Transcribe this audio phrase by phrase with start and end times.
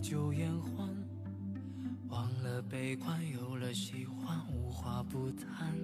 [0.00, 0.88] 酒言欢，
[2.08, 5.74] 忘了悲欢，有了喜欢，无话不谈。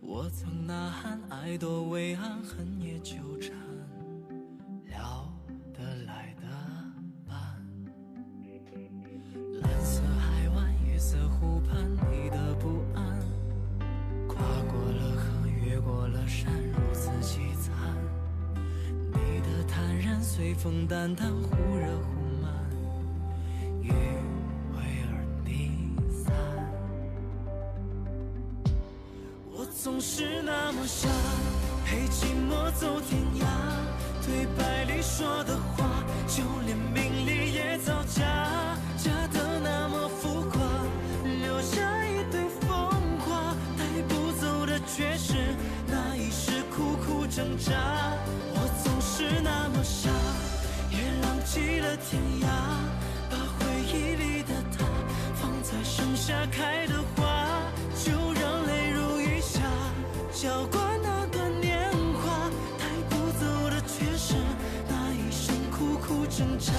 [0.00, 3.56] 我曾呐喊，爱多伟岸，恨也纠缠，
[4.86, 5.32] 聊
[5.72, 6.42] 得来的
[7.26, 7.38] 伴。
[9.60, 13.20] 蓝色海湾，夜色湖畔，你的不安，
[14.26, 17.72] 跨过了河，越过了山，如此凄惨。
[19.12, 21.30] 你的坦然，随风淡淡，
[30.82, 31.08] 是那么傻，
[31.84, 33.46] 陪寂寞走天涯。
[34.26, 35.84] 对白里说的话，
[36.26, 38.22] 就连名利也造假，
[38.96, 40.60] 假的那么浮夸，
[41.24, 42.68] 留下一堆风
[43.20, 45.54] 花，带不走的却是
[45.86, 47.72] 那一世苦苦挣扎。
[48.54, 50.10] 我总是那么傻，
[50.90, 52.46] 也浪迹了天涯，
[53.30, 54.84] 把回忆里的他
[55.34, 57.01] 放在盛夏开的
[60.42, 64.34] 浇灌那段年华，带不走的却是
[64.88, 66.72] 那一生苦苦挣扎，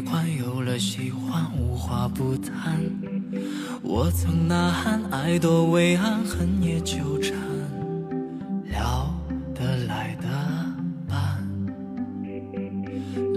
[0.00, 2.80] 悲欢，有了喜欢，无话不谈。
[3.82, 7.36] 我曾呐喊，爱多伟岸，恨也纠缠，
[8.64, 9.12] 聊
[9.54, 10.26] 得来的
[11.06, 11.18] 伴。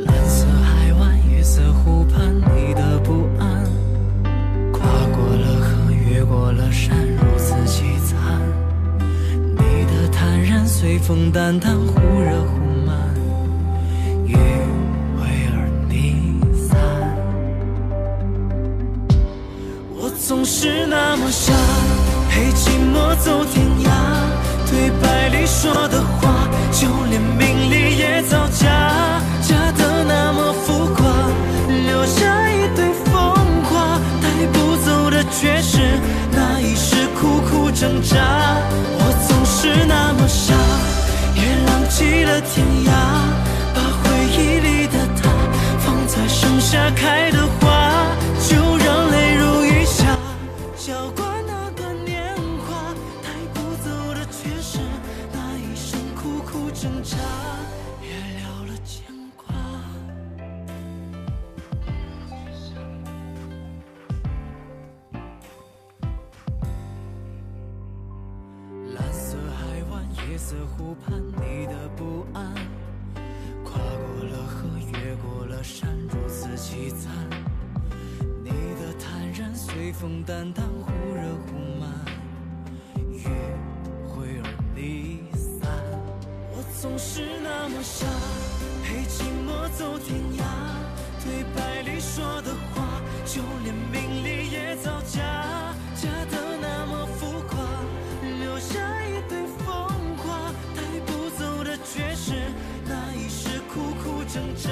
[0.06, 3.66] 蓝色海湾，夜色湖畔，你的不安，
[4.72, 8.40] 跨过了河，越过了山，如此凄惨。
[9.36, 12.73] 你的坦然，随风淡淡，忽热忽
[21.30, 21.54] 是那么傻，
[22.30, 23.90] 陪寂寞走天涯。
[24.70, 28.68] 对白里说的话，就连名利也造假，
[29.42, 31.06] 假的那么浮夸，
[31.68, 33.14] 留下一堆风
[33.64, 35.80] 花，带不走的却是
[36.32, 38.18] 那一世苦苦挣扎。
[38.98, 40.54] 我总是那么傻，
[41.36, 42.92] 也浪迹了天涯，
[43.74, 44.04] 把回
[44.34, 45.30] 忆里的他
[45.80, 47.83] 放在盛夏开的花，
[80.26, 81.52] 淡淡，忽热忽
[81.82, 81.90] 慢，
[83.12, 83.26] 余
[84.08, 85.70] 会而离散。
[86.52, 88.06] 我总是那么傻，
[88.84, 90.44] 陪寂寞走天涯。
[91.26, 95.20] 对白里说的话，就连名利也造假，
[95.94, 97.60] 假的那么浮夸，
[98.22, 99.66] 留下一堆风
[100.18, 102.32] 花，带不走的却是
[102.86, 104.72] 那一世苦苦挣扎。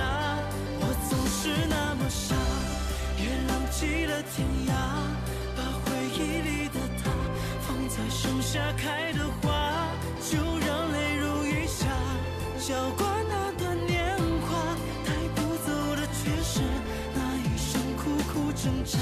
[0.79, 2.35] 我总是那么傻，
[3.17, 4.71] 也浪迹了天涯，
[8.21, 9.49] 盛夏开的花，
[10.29, 11.87] 就让泪如雨下，
[12.59, 14.15] 浇灌那段年
[14.45, 16.61] 华，带不走的却是
[17.15, 18.99] 那一生苦苦挣扎，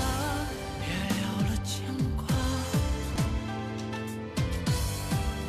[0.79, 0.87] 也
[1.19, 1.83] 了了牵
[2.15, 2.23] 挂。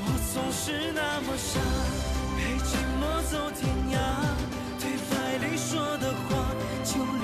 [0.03, 1.61] 我总是那么傻，
[2.37, 3.97] 陪寂寞走天涯。
[4.81, 6.29] 对白里说的话，
[6.83, 7.23] 就连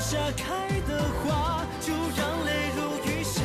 [0.00, 3.42] 下开的花，就让泪如雨下，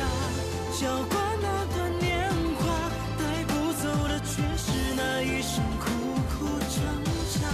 [0.80, 2.90] 浇灌那段年华。
[3.18, 5.84] 带不走的却是那一生苦
[6.30, 6.82] 苦挣
[7.30, 7.46] 扎，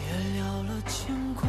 [0.00, 1.46] 也了了牵挂。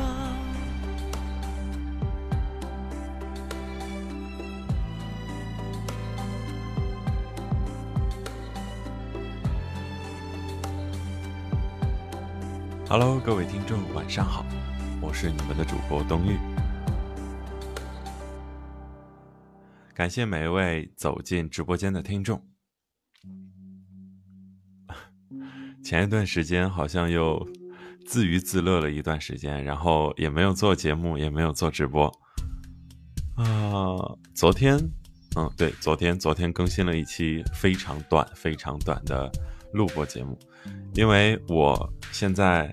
[12.89, 14.45] Hello，各位听众，晚上好，
[15.01, 16.37] 我是你们的主播冬玉。
[19.97, 22.39] 感谢每一位走进直播间的听众。
[25.83, 27.43] 前一段时间好像又
[28.05, 32.05] 自娱自乐了一段时间，然后也没有做节目，也没有做直播。
[33.37, 33.97] 啊，
[34.35, 34.77] 昨天，
[35.35, 39.31] 嗯，对，昨天，昨天更新了一期非常短、非常短的
[39.73, 40.37] 录播节目。
[40.93, 42.71] 因为我现在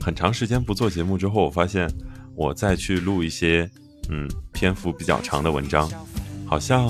[0.00, 1.92] 很长时间不做节目之后，我发现
[2.36, 3.68] 我再去录一些
[4.10, 5.90] 嗯篇幅比较长的文章，
[6.52, 6.86] 好像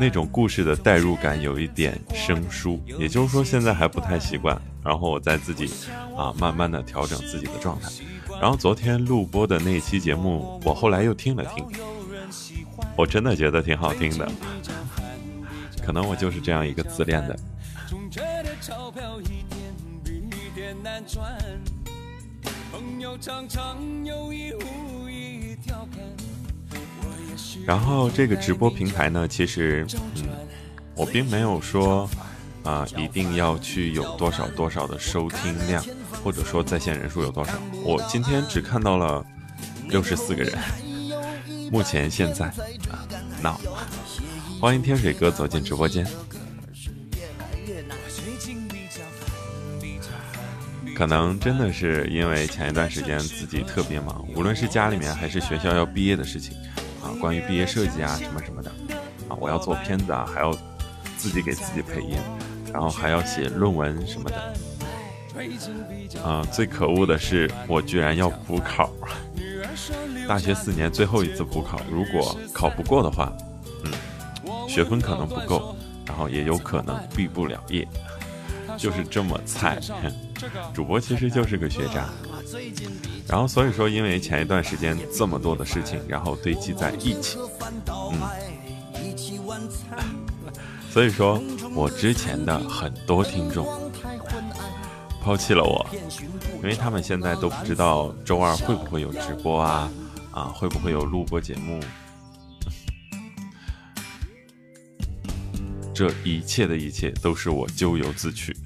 [0.00, 4.58] 那种故事的代入感有一点生疏，也就是说现在还不太习惯。
[4.82, 5.70] 然后我在自己
[6.16, 7.90] 啊慢慢的调整自己的状态。
[8.40, 11.62] 然后昨天录播的那期节目，我后来又听了听，
[12.96, 14.26] 我真的觉得挺好听的。
[15.84, 17.38] 可能我就是这样一个自恋的。
[22.72, 23.76] 朋友常常
[24.06, 26.25] 有意无意调侃。
[27.64, 29.86] 然后这个直播平台呢，其实，
[30.16, 30.28] 嗯，
[30.94, 32.08] 我并没有说，
[32.62, 35.84] 啊，一定要去有多少多少的收听量，
[36.22, 37.52] 或者说在线人数有多少。
[37.84, 39.24] 我今天只看到了
[39.88, 40.56] 六十四个人，
[41.70, 43.06] 目前现在啊
[43.42, 43.56] ，now，
[44.60, 46.06] 欢迎天水哥走进直播间。
[50.96, 56.56] 可能真的是因为前一段时间自己特别忙，无论是家里面还是学校要毕业的事情，
[57.06, 58.70] 啊，关于毕业设计啊什么什么的，
[59.28, 60.52] 啊，我要做片子啊，还要
[61.16, 62.16] 自己给自己配音，
[62.72, 64.36] 然后还要写论文什么的，
[66.22, 68.90] 啊，最可恶的是我居然要补考，
[70.26, 73.32] 大学四年最后一次补考，如果考不过的话，
[73.84, 73.92] 嗯，
[74.68, 75.76] 学分可能不够，
[76.06, 77.86] 然后也有可能毕不了业。
[78.76, 79.80] 就是这么菜，
[80.74, 82.10] 主播其实就是个学渣，
[83.28, 87.38] 然后所以说，因为前一段时间这么多的事情，然后堆积在一起，
[88.12, 88.20] 嗯，
[90.90, 91.40] 所以说
[91.74, 93.66] 我之前的很多听众
[95.20, 95.84] 抛弃了我，
[96.62, 99.90] 因为他们现在都不知道周二会不会有直播啊，
[100.30, 101.80] 啊，会不会有录播节目。
[105.92, 108.56] 这一切的一切都是我咎由自取。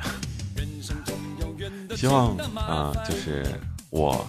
[1.96, 3.42] 希望啊，就是
[3.90, 4.26] 我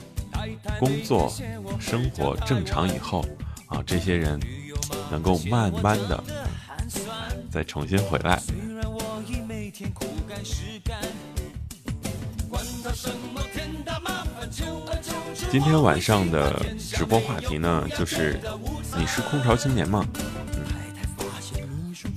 [0.79, 1.31] 工作
[1.79, 3.25] 生活正常以后
[3.67, 4.39] 啊，这些人
[5.09, 6.23] 能够慢慢的
[7.49, 8.41] 再重新回来。
[15.49, 18.39] 今天晚上的直播话题呢，就是
[18.97, 20.05] 你是空巢青年吗？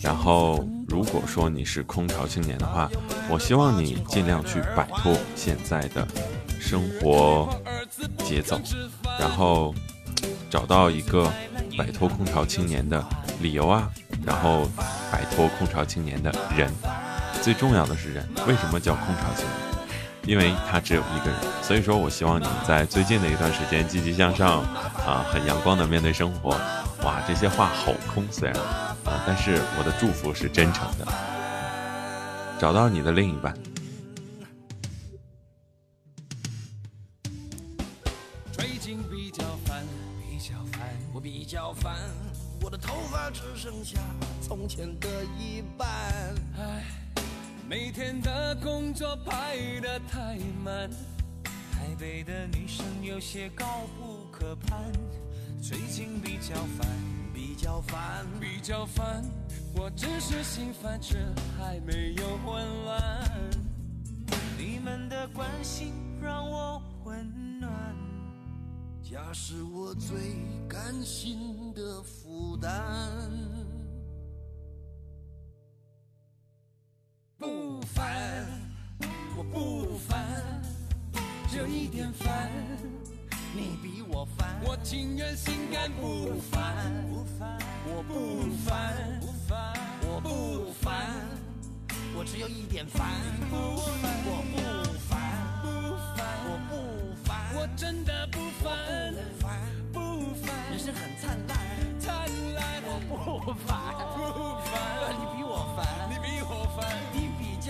[0.01, 2.91] 然后，如果说你是空巢青年的话，
[3.29, 6.07] 我希望你尽量去摆脱现在的
[6.61, 7.49] 生活
[8.25, 8.61] 节奏，
[9.21, 9.75] 然后
[10.51, 11.31] 找到一个
[11.79, 13.05] 摆脱空巢青年的
[13.41, 13.89] 理由啊，
[14.25, 14.69] 然后
[15.13, 16.73] 摆脱空巢青年的人，
[17.43, 18.29] 最重要的是人。
[18.49, 19.55] 为什么叫空巢青年？
[20.27, 21.39] 因为他只有一个人。
[21.63, 24.61] 所以说我希望你在最近的一段时间积极向上
[25.07, 26.51] 啊，很阳光的面对生活。
[27.03, 28.59] 哇，这些话好空，虽然。
[29.05, 29.23] 啊！
[29.27, 31.07] 但是我的祝福是真诚的，
[32.59, 33.55] 找到你的另一半。
[44.65, 45.87] 从前的一半。
[46.57, 46.87] 唉，
[47.69, 50.89] 每天的工作排得太满，
[51.71, 54.91] 台北的女生有些高不可攀，
[55.61, 56.89] 最近比较烦。
[57.35, 59.23] 比较烦，比较烦，
[59.75, 61.19] 我只是心烦，却
[61.59, 63.31] 还没有混乱。
[64.57, 65.93] 你们的关心
[66.23, 67.71] 让我温暖，
[69.03, 70.17] 家是我最
[70.67, 72.73] 甘心的负担。
[77.45, 78.47] 不烦，
[79.37, 80.25] 我不烦，
[81.51, 82.51] 只有一点烦。
[83.55, 86.75] 你比我烦，我情愿心甘不烦。
[87.87, 89.21] 我不烦，
[90.01, 91.15] 我不烦，
[92.17, 93.11] 我只有一点烦。
[93.51, 93.57] 我
[94.55, 94.57] 不
[96.17, 96.75] 烦，我不
[97.25, 99.13] 烦，我真的不烦。
[99.93, 100.51] 不烦。
[100.71, 101.59] 人生很灿烂，
[102.01, 102.11] 灿
[102.55, 102.83] 烂。
[102.87, 103.69] 我不烦，
[104.17, 104.19] 不
[104.71, 104.73] 烦。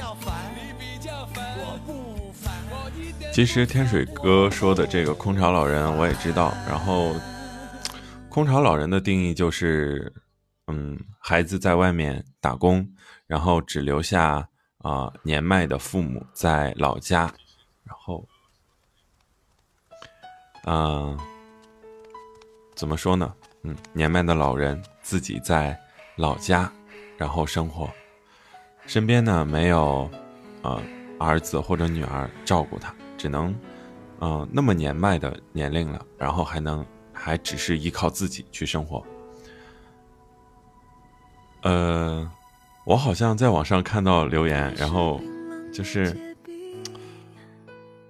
[0.05, 1.57] 较烦，你比较烦。
[1.57, 2.53] 我不烦。
[3.33, 7.15] 其实天水哥说的这个空巢老人我也知道，然后
[8.29, 10.13] 空巢老人的定义就是，
[10.67, 12.87] 嗯，孩子在外面打工，
[13.27, 14.47] 然后只留下
[14.83, 17.23] 啊、年迈的父母在老家，
[17.85, 18.29] 然后，
[20.67, 21.19] 嗯、
[22.75, 23.35] 怎么说呢？
[23.63, 25.81] 嗯，年迈的老人自己在
[26.17, 26.71] 老家，
[27.17, 27.91] 然后生活，
[28.87, 30.09] 身边呢没有
[30.63, 30.81] 呃
[31.19, 33.49] 儿子或者女儿照顾他，只能
[34.21, 39.05] 嗯、呃那么年迈的年龄了，然后还能还只是依靠自己去生活。
[41.63, 42.31] 呃，
[42.85, 45.19] 我好像在网上看到留言，然后
[45.73, 46.15] 就是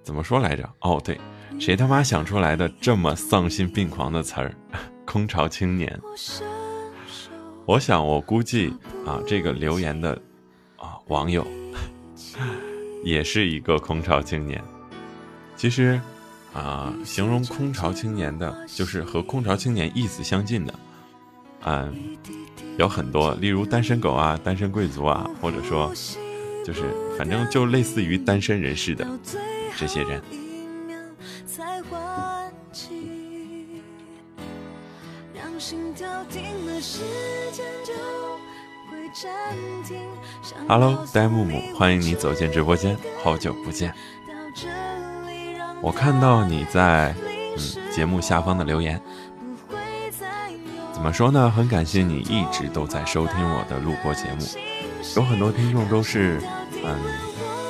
[0.03, 0.69] 怎么说来着？
[0.81, 1.17] 哦，对，
[1.57, 4.53] 谁他妈想出来的这么丧心病狂的词儿？
[5.05, 5.97] 空巢青年。
[7.65, 8.73] 我想，我估计
[9.05, 10.19] 啊，这个留言的啊
[11.07, 11.45] 网友
[13.03, 14.63] 也是一个空巢青年。
[15.55, 15.99] 其实
[16.53, 20.73] 啊，形容空巢青年的，就是和空巢青年意思相近的，
[21.65, 22.17] 嗯，
[22.77, 25.93] 有很多，例如单身狗啊、单身贵族啊，或者说
[26.65, 26.83] 就是
[27.17, 29.07] 反正就类似于单身人士的
[29.77, 30.21] 这些人。
[35.57, 36.99] 心跳停了，时
[37.53, 38.24] 间就。
[40.67, 43.93] Hello，呆木木，欢迎你走进直播间，好久不见。
[45.81, 49.01] 我看到你在嗯节目下方的留言，
[50.91, 51.49] 怎么说呢？
[51.49, 54.45] 很感谢你一直都在收听我的录播节目，
[55.15, 56.41] 有很多听众都是
[56.83, 56.99] 嗯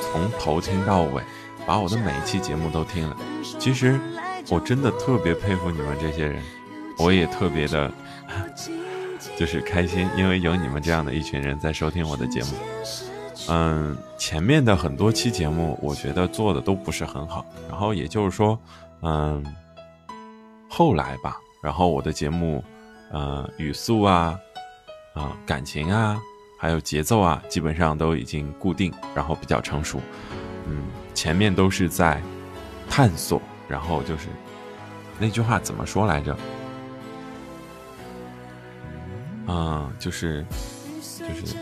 [0.02, 1.22] 从头听到尾，
[1.64, 3.16] 把我的每一期节目都听了。
[3.58, 4.00] 其实
[4.48, 6.42] 我真的特别佩服你们这些人，
[6.98, 7.92] 我也特别的
[9.36, 12.48] 就是开心，因为有你们这样的一群人在收听我的节目。
[13.48, 17.44] 嗯，前面的很多期节目，我觉得做的都不是很好。
[17.68, 18.58] 然后也就是说，
[19.02, 19.44] 嗯，
[20.68, 22.64] 后来吧，然后我的节目，
[23.12, 24.36] 呃，语速啊，
[25.14, 26.18] 啊、感情啊，
[26.58, 30.00] 还有节奏啊，基本上都已经固定，然后比较成熟。
[30.66, 32.20] 嗯，前面都是在
[32.88, 34.28] 探索，然后就是
[35.20, 36.36] 那句话怎么说来着？
[39.46, 40.44] 嗯，就是
[41.00, 41.56] 就是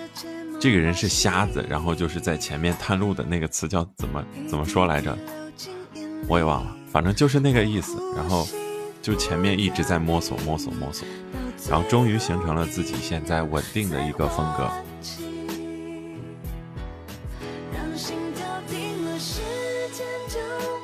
[0.60, 5.16] 这个人是瞎子，然后就是在前面探路的那个词叫怎么怎么说来着？
[6.26, 7.96] 我也忘了，反正就是那个意思。
[8.16, 8.48] 然后
[9.02, 11.06] 就前面一直在摸索摸索摸索，
[11.68, 14.70] 然后终于形成了自己现在稳定的一个风格。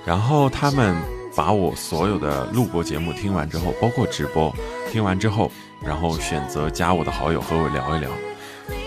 [0.04, 0.94] 然后他们
[1.36, 4.52] 把我所有的录播节目听完之后，包括直播
[4.90, 5.50] 听完之后，
[5.82, 8.10] 然后选择加我的好友和我聊一聊，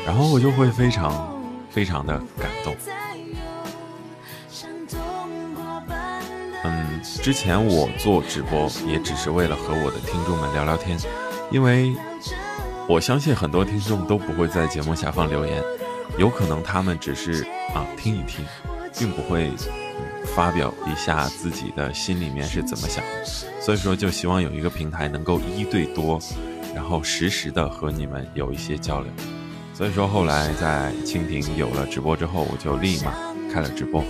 [0.06, 1.36] 然后我就会非常
[1.70, 2.76] 非常的感动。
[6.66, 10.98] 嗯，之前我做直播也只是为了和我的听众们聊聊天，
[11.52, 11.94] 因为
[12.88, 15.62] 我相信很多听众都不会在节目下方留言，
[16.18, 18.46] 有可能他们只是啊听一听，
[18.98, 19.52] 并不会、
[20.36, 23.26] 发表一下自己的心里面是怎么想的，
[23.60, 26.18] 所以说就希望有一个平台能够一对多，
[26.74, 29.12] 然后实时的和你们有一些交流。
[29.74, 33.14] 所以说后来在蜻蜓有了直播之后，我就立马
[33.52, 34.04] 开了直播。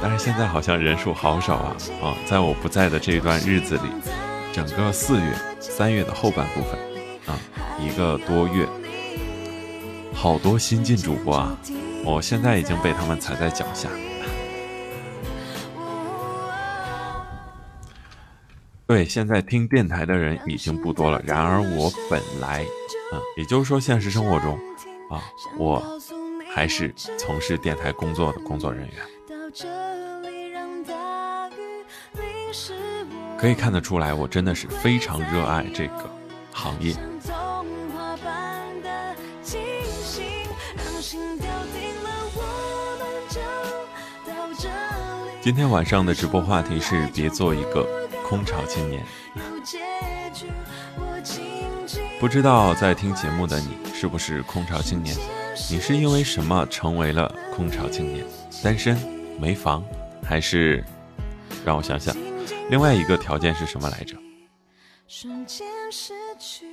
[0.00, 2.16] 但是现在好像人数好少啊啊！
[2.26, 3.82] 在我不在的这一段日子里，
[4.52, 6.78] 整个四月、三月的后半部分
[7.26, 7.38] 啊，
[7.78, 8.66] 一个多月，
[10.12, 11.56] 好多新进主播啊！
[12.04, 13.88] 我现在已经被他们踩在脚下。
[18.92, 21.18] 对，现在听电台的人已经不多了。
[21.24, 22.62] 然而我本来，
[23.10, 24.52] 嗯，也就是说，现实生活中
[25.08, 25.22] 啊，
[25.56, 25.82] 我
[26.54, 28.96] 还是从事电台工作的工作人员。
[33.38, 36.10] 可以看得出来，我真的是非常热爱这个
[36.52, 36.94] 行业。
[45.40, 48.01] 今天晚上的直播话题是：别做一个
[48.32, 49.04] 空巢青年。
[52.18, 55.14] 不知道在听节目的你是不是空巢青年？
[55.70, 58.24] 你是因为什么成为了空巢青年？
[58.64, 58.96] 单身、
[59.38, 59.84] 没房，
[60.24, 60.82] 还是
[61.62, 62.16] 让我想想？
[62.70, 64.16] 另外一个条件是什么来着？
[65.06, 66.64] 瞬间失去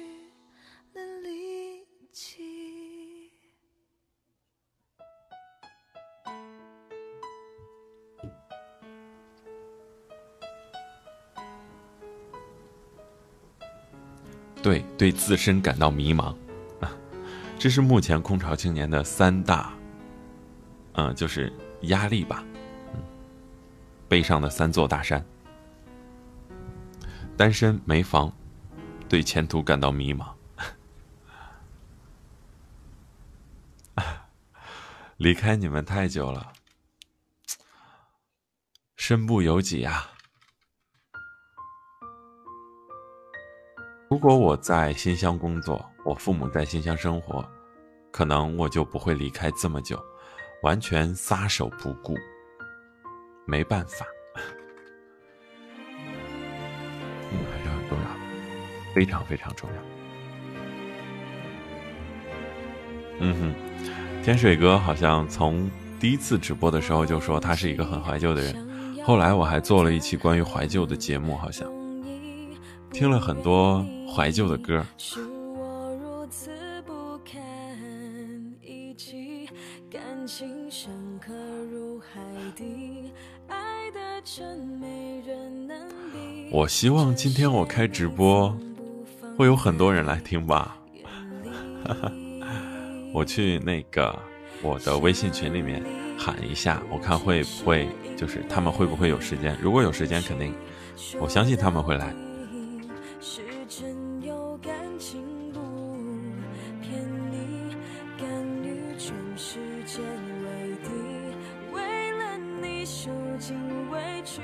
[14.61, 16.35] 对，对自身感到迷茫，
[16.81, 16.91] 啊，
[17.57, 19.73] 这是目前空巢青年的三大，
[20.93, 21.51] 嗯，就是
[21.83, 22.43] 压力吧，
[22.93, 23.01] 嗯，
[24.07, 25.25] 背上的三座大山：
[27.37, 28.33] 单身、没房，
[29.07, 30.27] 对前途感到迷茫。
[35.17, 36.51] 离开你们太久了，
[38.97, 40.11] 身不由己啊。
[44.09, 47.47] 如果我在新乡工作，我父母在新乡生活，
[48.09, 50.03] 可能我就不会离开这么久，
[50.63, 52.15] 完全撒手不顾。
[53.45, 54.07] 没办法，
[57.31, 58.05] 嗯，还是很重要，
[58.95, 59.75] 非常非常重要。
[63.19, 63.53] 嗯哼，
[64.23, 71.71] 天水哥好像从第一次直播的时候就说他是一个很怀旧的人，后来我还做了一期关于怀旧的节目，好像
[72.91, 73.85] 听了很多。
[74.11, 74.83] 怀旧的歌。
[86.51, 88.51] 我希望今天我开直播，
[89.37, 90.75] 会有很多人来听吧。
[93.13, 94.17] 我去那个
[94.63, 95.83] 我的微信群里面
[96.17, 99.55] 喊一下，我看会不会就是他们会不会有时间？
[99.61, 100.51] 如果有时间，肯定，
[101.19, 102.13] 我相信他们会来。
[112.91, 113.55] 受尽
[113.91, 114.41] 委屈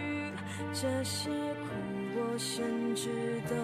[0.71, 1.65] 这些苦
[2.15, 3.09] 我甚至
[3.49, 3.55] 都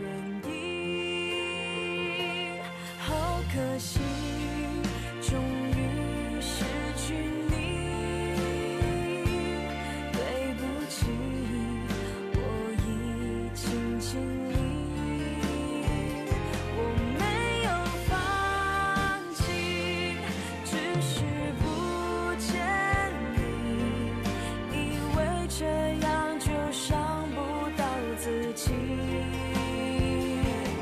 [0.00, 0.08] 愿
[0.48, 2.60] 意。
[3.00, 3.98] 好可惜
[5.20, 5.65] 终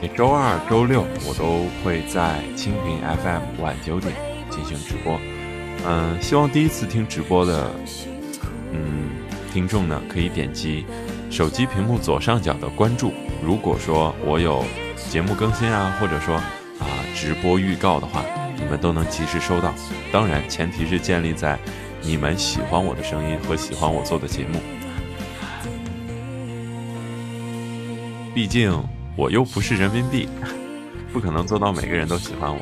[0.05, 4.13] 每周二、周六我都会在蜻蜓 FM 晚九点
[4.51, 5.19] 进行直播。
[5.87, 7.71] 嗯，希望第一次听直播的
[8.71, 9.09] 嗯
[9.51, 10.85] 听众呢，可以点击
[11.31, 13.15] 手机屏幕左上角的关注。
[13.43, 14.63] 如果说我有
[15.09, 18.23] 节目更新啊，或者说啊直播预告的话，
[18.59, 19.73] 你们都能及时收到。
[20.13, 21.59] 当然，前提是建立在
[22.03, 24.61] 你们喜欢我的声音和喜欢我做的节目。
[28.35, 28.94] 毕竟。
[29.17, 30.29] 我又不是人民币，
[31.13, 32.61] 不可能做到每个人都喜欢我。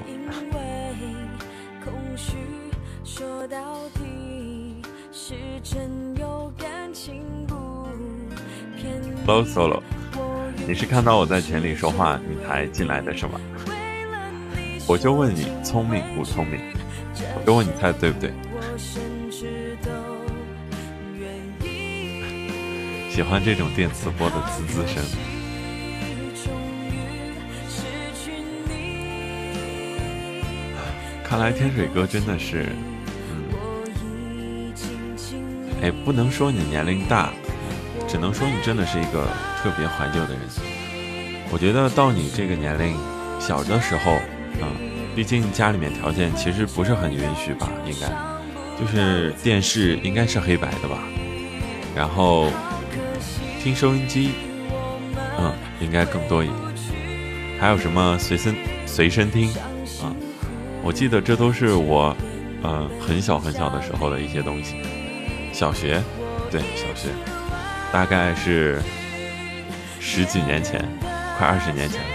[9.24, 9.80] Hello Solo，
[10.66, 13.40] 你是看到我在群里说话你才进来的是吗？
[14.86, 16.60] 我就问你聪明不聪明？
[17.36, 18.30] 我就问你猜对不对？
[23.10, 25.02] 喜欢这种电磁波的滋滋声。
[31.32, 32.66] 看来天水哥真的是，
[33.30, 34.74] 嗯，
[35.80, 37.32] 哎，不能说你年龄大，
[38.06, 39.26] 只能说你真的是一个
[39.62, 40.40] 特别怀旧的人。
[41.50, 42.94] 我觉得到你这个年龄，
[43.40, 44.18] 小的时候，
[44.60, 44.76] 嗯，
[45.16, 48.08] 毕竟家里面条件其实不是很允许吧，应该，
[48.78, 50.98] 就是电视应该是黑白的吧，
[51.96, 52.50] 然后
[53.62, 54.32] 听收音机，
[55.38, 56.58] 嗯，应该更多一点，
[57.58, 59.50] 还有什么随身随身听。
[60.84, 62.14] 我记得这都是我，
[62.62, 64.76] 呃，很小很小的时候的一些东西。
[65.52, 66.02] 小学，
[66.50, 67.08] 对，小学，
[67.92, 68.82] 大概是
[70.00, 70.84] 十几年前，
[71.38, 72.08] 快二十年前了。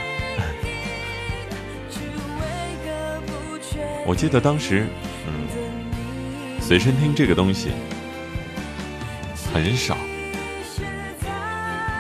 [4.06, 4.86] 我记得当时，
[5.28, 7.72] 嗯，随身听这个东西
[9.54, 9.96] 很少。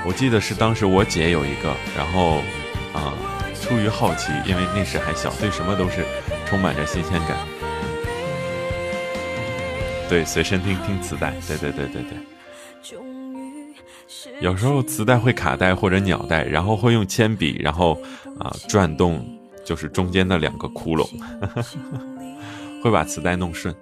[0.05, 2.41] 我记得是当时我姐有一个，然后，
[2.93, 3.13] 啊，
[3.55, 6.05] 出于好奇，因为那时还小，对什么都是。
[6.49, 7.37] 充满着新鲜感，
[10.09, 12.17] 对，随身听听磁带，对对对对对。
[14.39, 17.99] 有时候磁带会卡带或者鸟带，然后会用铅笔，然后
[18.39, 19.25] 啊转动，
[19.65, 21.05] 就是中间的两个窟窿，
[22.81, 23.75] 会把磁带弄顺。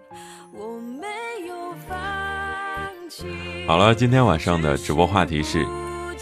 [3.68, 5.66] 好了，今天晚上的直播话题是，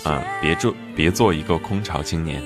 [0.04, 2.42] 啊，别做别做一个空巢青年。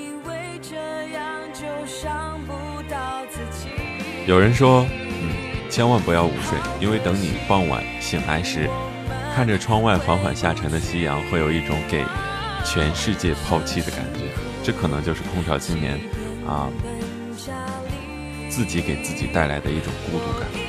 [4.27, 4.85] 有人说，
[5.21, 8.69] 嗯，千万不要午睡，因为等你傍晚醒来时，
[9.33, 12.03] 看着窗外缓缓下沉的夕阳，会有一种给
[12.65, 14.25] 全世界抛弃的感觉。
[14.61, 15.97] 这可能就是空调青年
[16.45, 16.67] 啊，
[18.49, 20.66] 自己给自己带来的一种孤独感。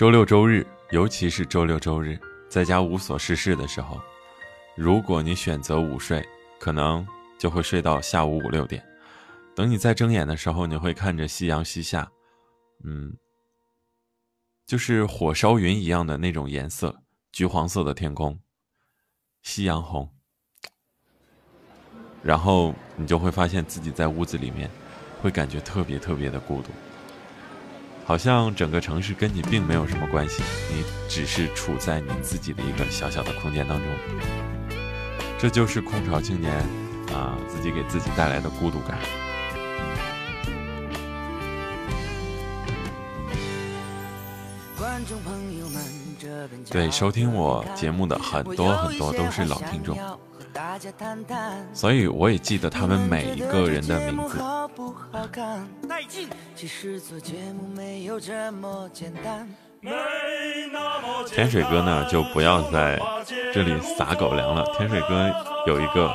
[0.00, 4.00] 周六周日，尤其是周六周日，在家无所事事的时候，
[4.74, 6.26] 如果你选择午睡，
[6.58, 7.06] 可能
[7.38, 8.82] 就会睡到下午五六点。
[9.54, 12.10] 等你再睁眼的时候，你会看着夕阳西下，
[12.82, 13.14] 嗯，
[14.66, 18.40] 就是火烧云一样的那种颜色，橘黄色的天空，
[19.42, 20.10] 夕阳红。
[22.22, 24.70] 然后你就会发现自己在屋子里面，
[25.20, 26.70] 会感觉特别特别的孤独。
[28.10, 33.86] 好像整个城市跟你并没有什么关系，你只是处在你自己的一个小小的空间当中。
[35.38, 36.52] 这就是空巢青年
[37.14, 38.98] 啊，自己给自己带来的孤独感。
[46.68, 49.96] 对，收听我节目的很多很多都是老听众。
[51.72, 54.38] 所以我也记得他们每一个人的名字。
[61.28, 63.00] 天水哥呢，就不要在
[63.52, 64.64] 这里撒狗粮了。
[64.76, 65.30] 天水哥
[65.66, 66.14] 有一个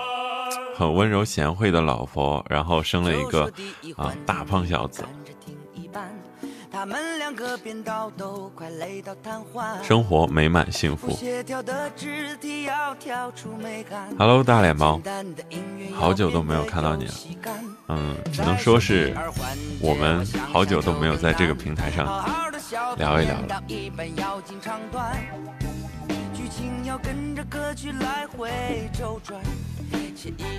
[0.76, 3.52] 很温柔贤惠的老婆，然后生了一个
[3.96, 5.04] 啊大胖小子。
[9.82, 11.18] 生活美满幸福。
[14.18, 15.02] Hello，大脸猫，
[15.94, 17.14] 好久都没有看到你了。
[17.88, 19.16] 嗯，只能说是
[19.80, 22.06] 我们好久都没有在这个平台上
[22.98, 23.64] 聊一聊了。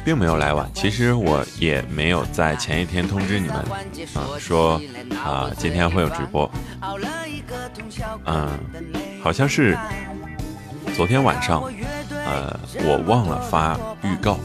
[0.04, 3.56] 并没有来晚，其实我也没有在前一天通知你们，
[4.14, 4.80] 啊，说
[5.24, 6.48] 啊今天会有直播，
[8.26, 8.58] 嗯，
[9.22, 9.76] 好像是
[10.94, 11.62] 昨天晚上，
[12.10, 14.38] 呃，我忘了发预告。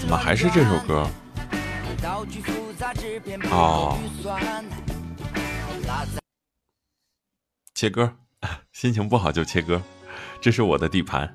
[0.00, 1.06] 怎么还是这首歌？
[3.50, 3.96] 哦，
[7.74, 8.12] 切歌，
[8.72, 9.80] 心情不好就切歌，
[10.40, 11.32] 这是我的地盘。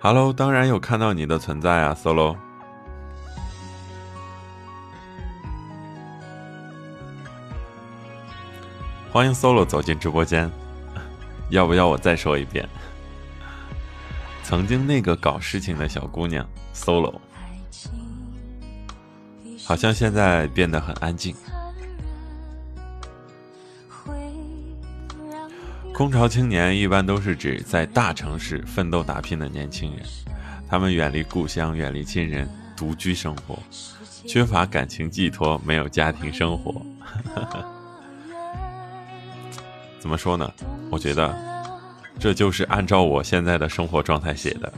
[0.00, 2.36] Hello，当然有看到你的存在啊，Solo。
[9.12, 10.50] 欢迎 Solo 走进直播间，
[11.50, 12.68] 要不要我再说一遍？
[14.48, 17.20] 曾经那个搞事情的小姑娘 Solo。
[19.62, 21.36] 好像现在变得很安静。
[25.92, 30.02] 空巢青年一般都是指在大城市奋斗打拼的年轻人，
[30.66, 33.58] 他们远离故乡，远离亲人，独居生活，
[34.26, 36.80] 缺乏感情寄托，没有家庭生活。
[40.00, 40.50] 怎么说呢？
[40.90, 41.36] 我觉得
[42.18, 44.72] 这就是按照我现在的生活状态写的。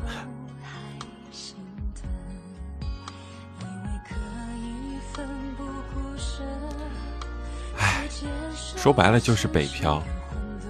[8.76, 10.02] 说白了就是北漂，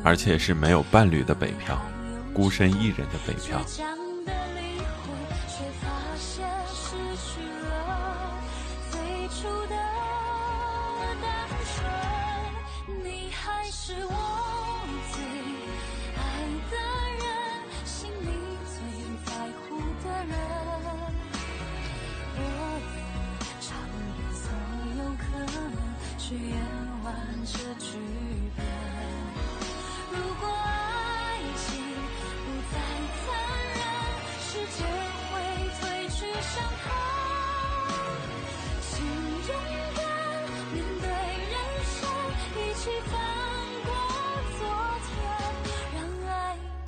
[0.02, 1.80] 而且是没有伴侣的北漂，
[2.32, 3.60] 孤身一人的北漂。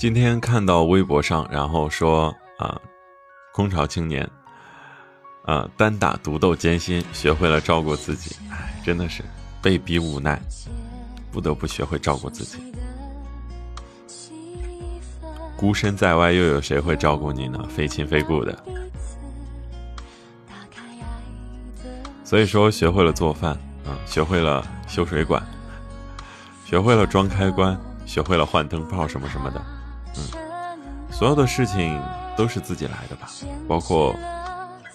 [0.03, 2.77] 今天看到微博上，然后说啊，
[3.53, 4.29] 空巢青年，
[5.45, 8.35] 啊，单打独斗艰辛，学会了照顾自己。
[8.51, 9.23] 哎，真的是
[9.63, 10.43] 被逼无奈，
[11.31, 12.59] 不得不学会照顾自己。
[15.57, 17.65] 孤身在外，又有谁会照顾你呢？
[17.73, 18.59] 非亲非故的。
[22.25, 23.53] 所以说，学会了做饭，
[23.85, 25.41] 啊，学会了修水管，
[26.65, 29.65] 学会了装开关，学会了换灯泡，什么什么的。
[31.23, 32.03] 所有的事情
[32.37, 33.31] 都是自己来的吧，
[33.69, 34.13] 包括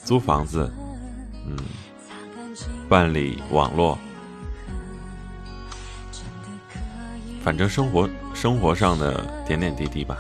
[0.04, 0.70] 租房子，
[1.46, 1.56] 嗯，
[2.90, 3.98] 办理网络，
[7.42, 10.18] 反正生活生活上的点点滴滴吧。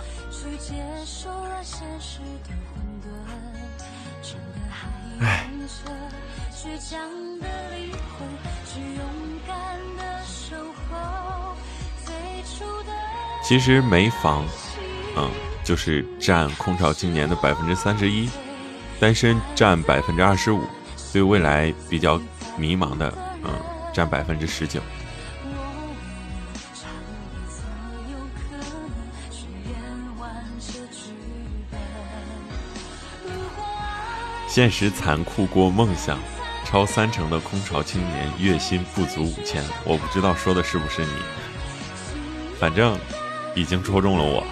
[5.19, 5.45] 唉。
[13.43, 14.45] 其实没房，
[15.17, 15.29] 嗯，
[15.67, 18.30] 就是占空巢青年的百分之三十一，
[19.01, 20.62] 单身占百分之二十五，
[21.12, 22.17] 对未来比较
[22.56, 23.51] 迷茫的，嗯，
[23.93, 24.80] 占百分之十九。
[34.47, 36.17] 现实残酷过梦想，
[36.63, 41.12] 超三成的空巢青年月薪不足五千，我不知道说的是不是你，
[42.58, 42.97] 反正。
[43.56, 44.45] 已经戳中了我。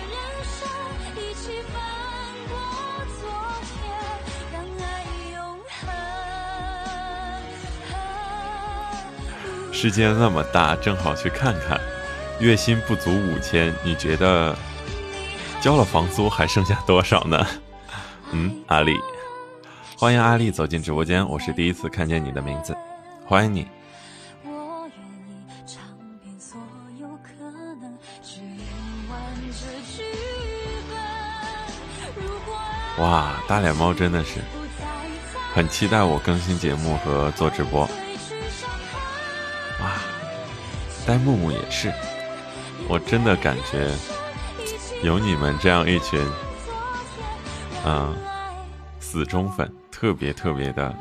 [9.76, 11.80] 世界那么大，正好去看看。
[12.40, 14.56] 月薪不足五千，你觉得
[15.60, 17.46] 交了房租还剩下多少呢？
[18.32, 18.98] 嗯，阿丽，
[19.98, 22.76] 欢迎阿丽走进直播间，我是第一次看见你的名字，
[23.28, 23.68] 欢迎你。
[32.98, 34.40] 哇，大脸猫真的是
[35.54, 37.88] 很期待我更新节目和做直播。
[39.86, 39.92] 哇，
[41.06, 41.94] 呆木木也是，
[42.88, 43.88] 我真的感觉
[45.04, 46.20] 有你们这样一群，
[47.86, 48.12] 嗯，
[49.00, 50.92] 死忠粉，特别特别的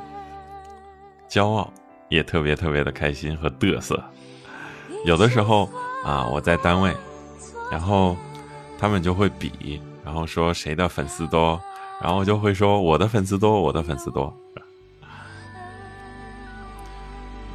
[1.30, 1.72] 骄傲，
[2.10, 3.98] 也特别特别的开心和嘚瑟。
[5.06, 5.70] 有的时候
[6.04, 6.94] 啊，我在单位，
[7.70, 8.14] 然后
[8.78, 11.58] 他们就会比，然后说谁的粉丝多。
[12.02, 14.36] 然后就会说我的粉丝多，我的粉丝多。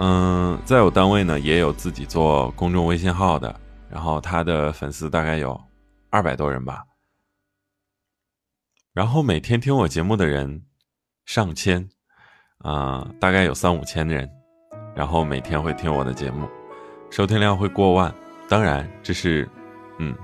[0.01, 3.53] 嗯，在我单位呢，也有自己做公众微信号的，
[3.89, 5.59] 然后他的粉丝大概有
[6.09, 6.85] 二百多人吧。
[8.93, 10.63] 然后每天听我节目的人
[11.25, 11.89] 上千，
[12.59, 14.29] 啊，大概有三五千人。
[14.95, 16.47] 然后每天会听我的节目，
[17.09, 18.13] 收听量会过万。
[18.49, 19.47] 当然，这是
[19.97, 20.15] 嗯，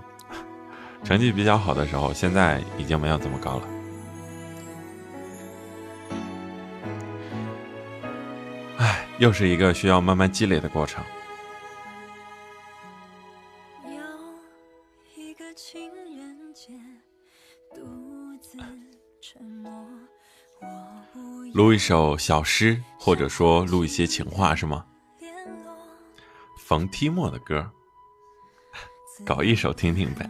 [1.04, 3.75] 成绩比较好的时候，现在已经没有这么高了。
[9.18, 11.04] 又是一个需要慢慢积累的过程。
[21.54, 24.86] 录一首小诗，或者说录一些情话，是吗？
[26.60, 27.72] 冯提莫的歌，
[29.26, 30.30] 搞一首听听呗。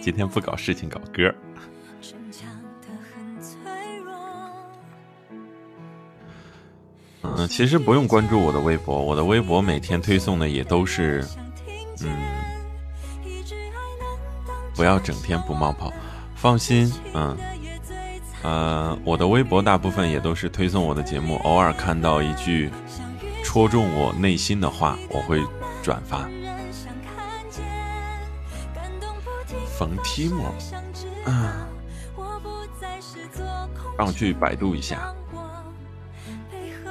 [0.00, 1.32] 今天不搞事情，搞歌。
[7.24, 11.26] 嗯，其实不用关注我的微博，我的微博每天推送的也都是，
[12.02, 12.16] 嗯，
[14.74, 15.92] 不要整天不冒泡，
[16.36, 17.36] 放心，嗯，
[18.42, 22.70] 呃，我的微博大部分也都是推送我的节目，偶尔看到一句
[23.42, 25.42] 戳中我内心的话，我会
[25.82, 26.28] 转发。
[29.76, 30.54] 冯提莫，
[31.24, 31.50] 嗯，
[33.98, 35.12] 让我去百度一下。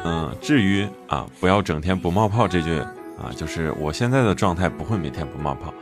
[0.04, 2.78] 嗯，至于啊，不要整天不冒泡这句
[3.18, 5.74] 啊，就是我现在的状态不会每天不冒泡。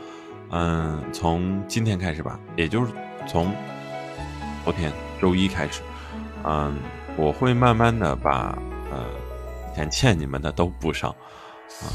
[0.51, 2.91] 嗯，从今天开始吧，也就是
[3.27, 3.51] 从
[4.63, 5.81] 昨天周一开始，
[6.43, 6.77] 嗯，
[7.15, 8.57] 我会慢慢的把
[8.91, 9.05] 呃
[9.71, 11.09] 以前欠你们的都补上
[11.81, 11.89] 啊。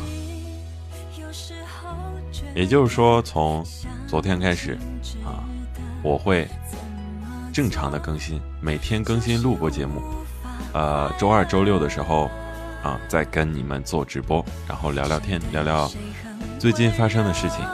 [2.55, 3.65] 也就是说，从
[4.09, 4.79] 昨天开始
[5.25, 5.45] 啊，
[6.03, 6.49] 我会
[7.53, 10.03] 正常的更新，每天更新录播节目。
[10.73, 12.31] 呃，周二、周六的时候，
[12.83, 15.91] 啊，再跟你们做直播，然后聊聊天，聊聊
[16.59, 17.65] 最近发生的事情。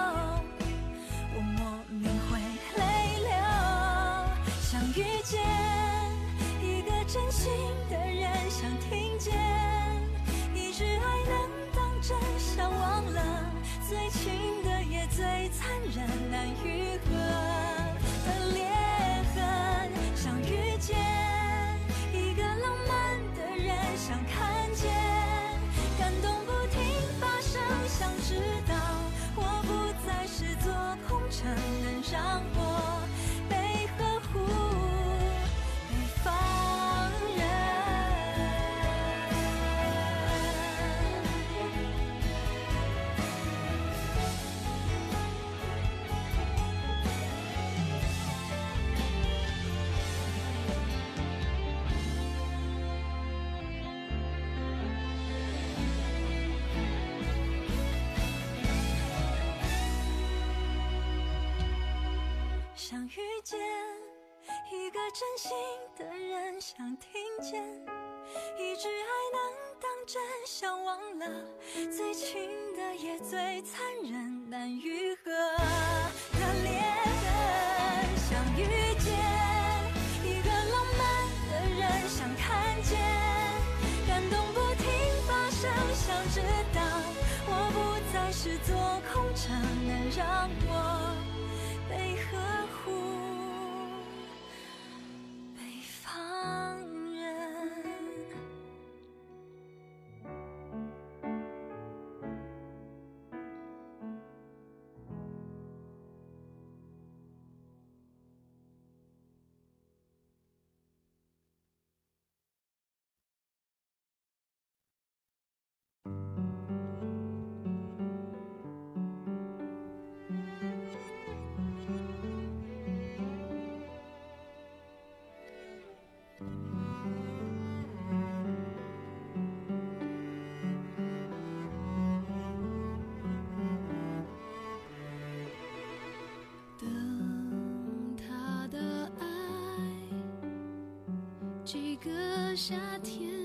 [142.04, 143.41] 个夏天。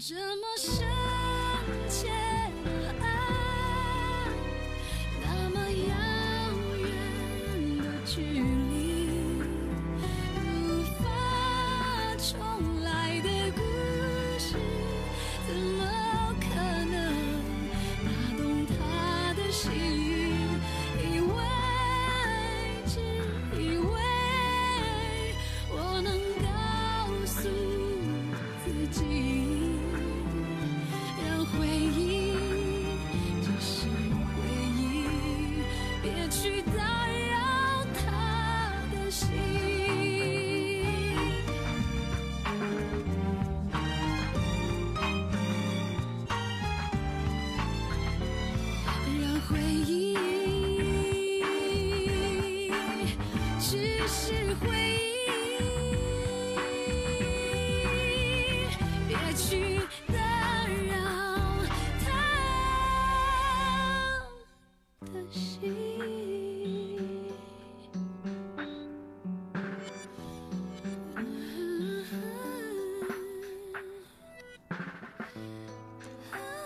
[0.00, 0.86] 这么深
[1.88, 2.06] 切
[2.64, 3.17] 的爱，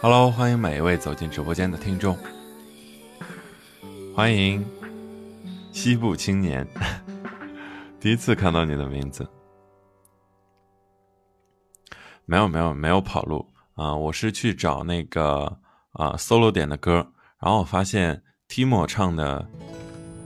[0.02, 2.18] Hello，欢迎每一位走进直播间的听众，
[4.16, 4.66] 欢迎
[5.70, 6.66] 西部青年，
[8.00, 9.24] 第一次看到你的名字，
[12.24, 13.46] 没有没有没有跑路。
[13.74, 13.94] 啊！
[13.94, 15.44] 我是去找那个
[15.92, 17.06] 啊 solo 点的歌，
[17.38, 19.48] 然后我发现 Timo 唱的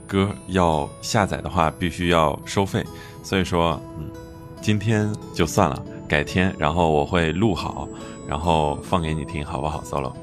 [0.07, 2.83] 歌要下载的话必须要收费，
[3.23, 4.11] 所以说嗯，
[4.59, 7.85] 今天就算了，改天然后我会录好，
[8.27, 10.13] 然后放给你听，好不好？solo，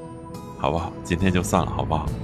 [0.59, 0.91] 好不好？
[1.05, 2.07] 今天就算了，好不好？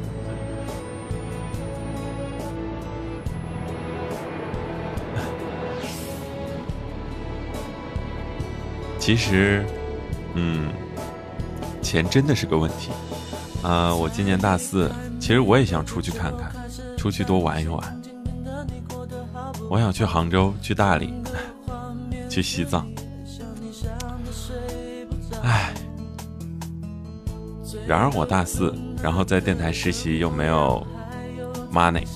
[8.98, 9.62] 其实，
[10.34, 10.70] 嗯，
[11.82, 12.88] 钱真的是个问题
[13.62, 13.94] 啊！
[13.94, 14.90] 我今年大四，
[15.20, 16.50] 其实我也想出去看看，
[16.96, 18.00] 出去多玩一玩。
[19.68, 21.12] 我想去杭州，去大理，
[22.30, 22.88] 去西藏。
[27.91, 28.72] 然而我大四，
[29.03, 30.86] 然后在电台实习又没有
[31.72, 32.07] money。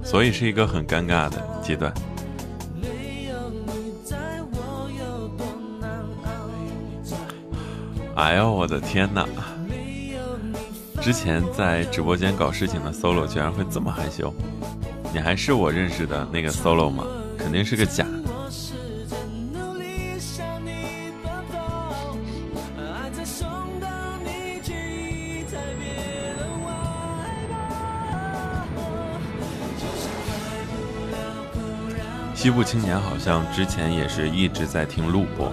[0.00, 1.92] 所以是一个很尴尬的阶段。
[8.14, 9.26] 哎呦，我的天哪！
[11.02, 14.32] 之前在直播间搞事情的 solo 居然会这么害羞？
[15.12, 17.04] 你还是我认识的那个 solo 吗？
[17.36, 18.06] 肯定是个假。
[32.44, 35.50] 西部青年好像之前也是一直在听录播。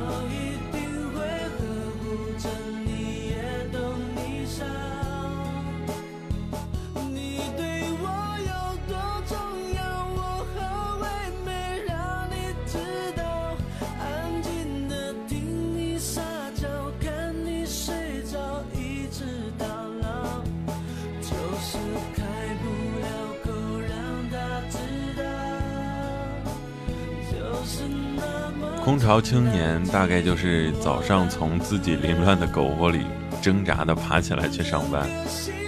[29.22, 33.06] 青年大概就是早上从自己凌乱的狗窝里
[33.42, 35.08] 挣扎的爬起来去上班，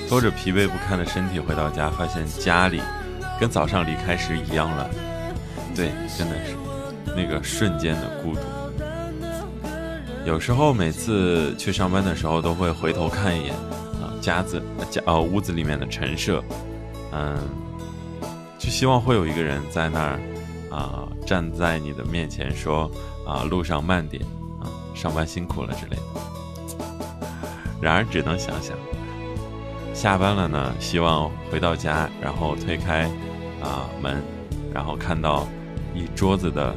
[0.10, 2.82] 拖着疲惫不堪的身体回到家，发现家里
[3.40, 4.90] 跟早上离开时一样乱。
[5.76, 6.56] 对，真的是
[7.16, 8.42] 那个瞬间的孤独。
[10.26, 13.54] 有时候每次去上班的时候，都会回头看一眼
[14.02, 16.44] 啊家子家呃屋子里面的陈设，
[17.12, 17.38] 嗯，
[18.58, 20.20] 就希望会有一个人在那儿
[20.70, 21.08] 啊。
[21.26, 22.92] 站在你的面前说
[23.26, 24.24] ：“啊，路上慢点，
[24.60, 26.02] 啊，上班辛苦了之类的。”
[27.82, 28.78] 然而只能想想，
[29.94, 33.04] 下班了呢，希望回到家，然后推开
[33.62, 34.24] 啊门，
[34.74, 35.48] 然后看到
[35.94, 36.74] 一桌子的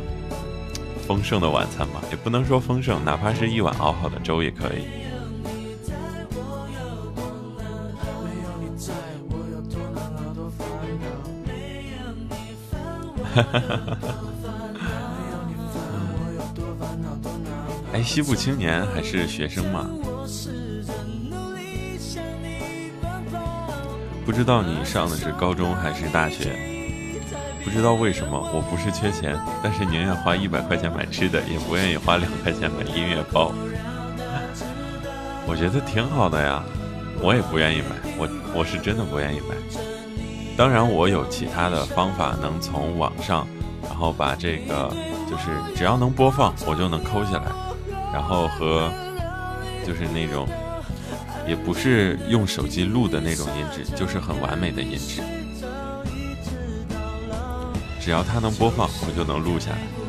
[1.07, 4.86] 丰盛的晚餐吧，也不能说丰盛，哪怕是一碗熬好的粥也可以。
[13.34, 14.26] 哈哈哈哈哈
[17.97, 19.88] 哎，西部青年还是学生吗？
[24.22, 26.55] 不知道你上的是高中还是大学？
[27.64, 33.51] 不知道为什么我不是缺钱，但是宁愿花一百块钱买吃的，也不愿意花两块钱买音乐包。
[35.47, 36.62] 我觉得挺好的呀，
[37.22, 39.57] 我也不愿意买，我我是真的不愿意买。
[40.55, 43.49] 当然，我有其他的方法能从网上，
[43.84, 44.92] 然后把这个
[45.30, 45.44] 就是
[45.74, 47.66] 只要能播放，我就能抠下来。
[48.17, 48.91] 然后和
[49.87, 50.49] 就是那种，
[51.47, 55.21] 也不是用手机录的那种音质，就是很完美的音质。
[58.01, 60.06] 只要它能播放，我就能录下来。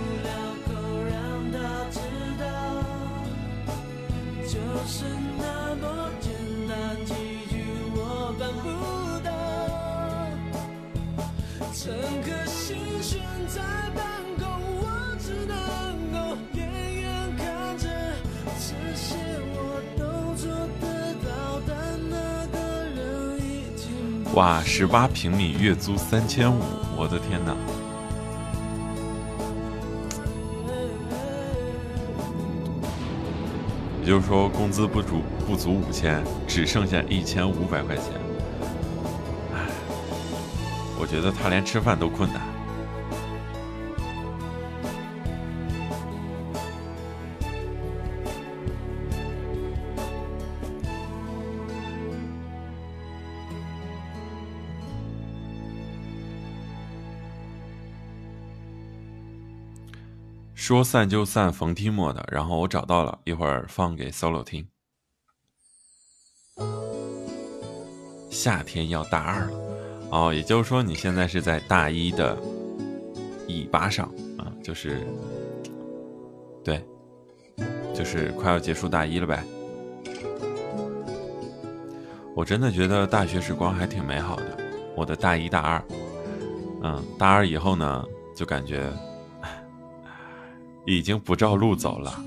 [24.35, 26.61] 哇，十八平米月租三千五，
[26.95, 27.55] 我的天哪！
[34.01, 38.05] 也就是说，工资不足不足五千，只剩下一千五百块钱。
[39.55, 39.65] 唉，
[40.99, 42.56] 我觉得他连吃饭都困难。
[60.67, 64.67] 说散就散，冯提莫的，然后我找到了一会儿放给 solo 听。
[68.29, 69.57] 夏天要大二了，
[70.11, 72.37] 哦，也就是说你现在是在大一的
[73.47, 75.07] 尾巴上啊，就是，
[76.65, 76.85] 对，
[77.95, 79.41] 就是快要结束大一了呗。
[82.35, 84.57] 我真的觉得大学时光还挺美好的，
[84.97, 85.81] 我的大一大二，
[86.83, 88.03] 嗯，大二以后呢，
[88.35, 88.91] 就感觉
[90.87, 92.23] 已经不照路走了。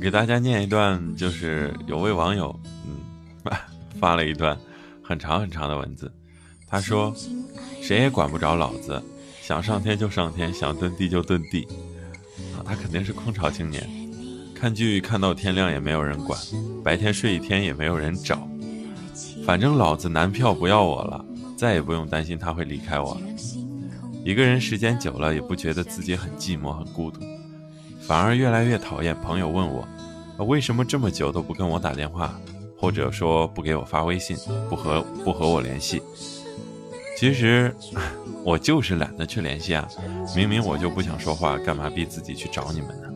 [0.00, 3.00] 给大家念一段，就是有位网友，嗯，
[3.98, 4.58] 发了一段
[5.02, 6.10] 很长很长的文字。
[6.66, 7.12] 他说
[7.82, 9.02] ：“谁也管不着老子，
[9.48, 11.66] 想上天就上天，想遁地就遁地。”
[12.54, 13.82] 啊，他肯定是空巢青年，
[14.54, 16.38] 看剧看到天亮也没有人管，
[16.84, 18.46] 白天睡一天也没有人找。
[19.46, 21.24] 反正老子男票不要我了，
[21.56, 23.20] 再也不用担心他会离开我了。
[24.22, 27.20] 一个人时间久了，也不觉得自己很寂寞很孤独。
[28.02, 29.88] 反而越来越讨厌朋友问我，
[30.44, 32.38] 为什么这么久都不跟我打电话，
[32.76, 34.36] 或者说不给我发微信，
[34.68, 36.02] 不和不和我联系。
[37.18, 37.74] 其实
[38.44, 39.88] 我就是懒得去联系啊，
[40.36, 43.08] 明明我就不想说话，干嘛逼自己去找你们呢？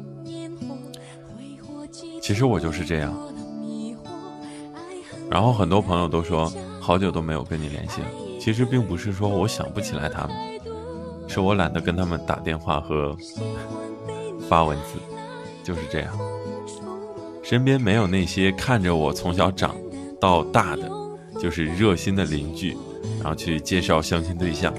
[2.21, 3.17] 其实我就是这样。
[5.31, 8.09] 然后很多朋友都说好久都没有跟你联系了，
[8.41, 10.37] 其实并不是说我想不起来他们，
[11.29, 13.17] 是我懒得跟他们打电话和。
[14.49, 14.99] 发文字
[15.63, 16.13] 就是这样，
[17.41, 19.77] 身边没有那些看着我从小长
[20.21, 20.91] 到大的，
[21.41, 22.77] 就是热心的邻居，
[23.21, 24.73] 然后去介绍相亲对象。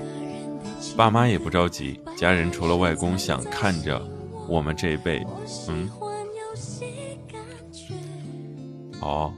[0.95, 4.01] 爸妈也不着急，家人除了外公想看着
[4.47, 5.25] 我们这一辈，
[5.69, 5.89] 嗯，
[9.01, 9.33] 哦，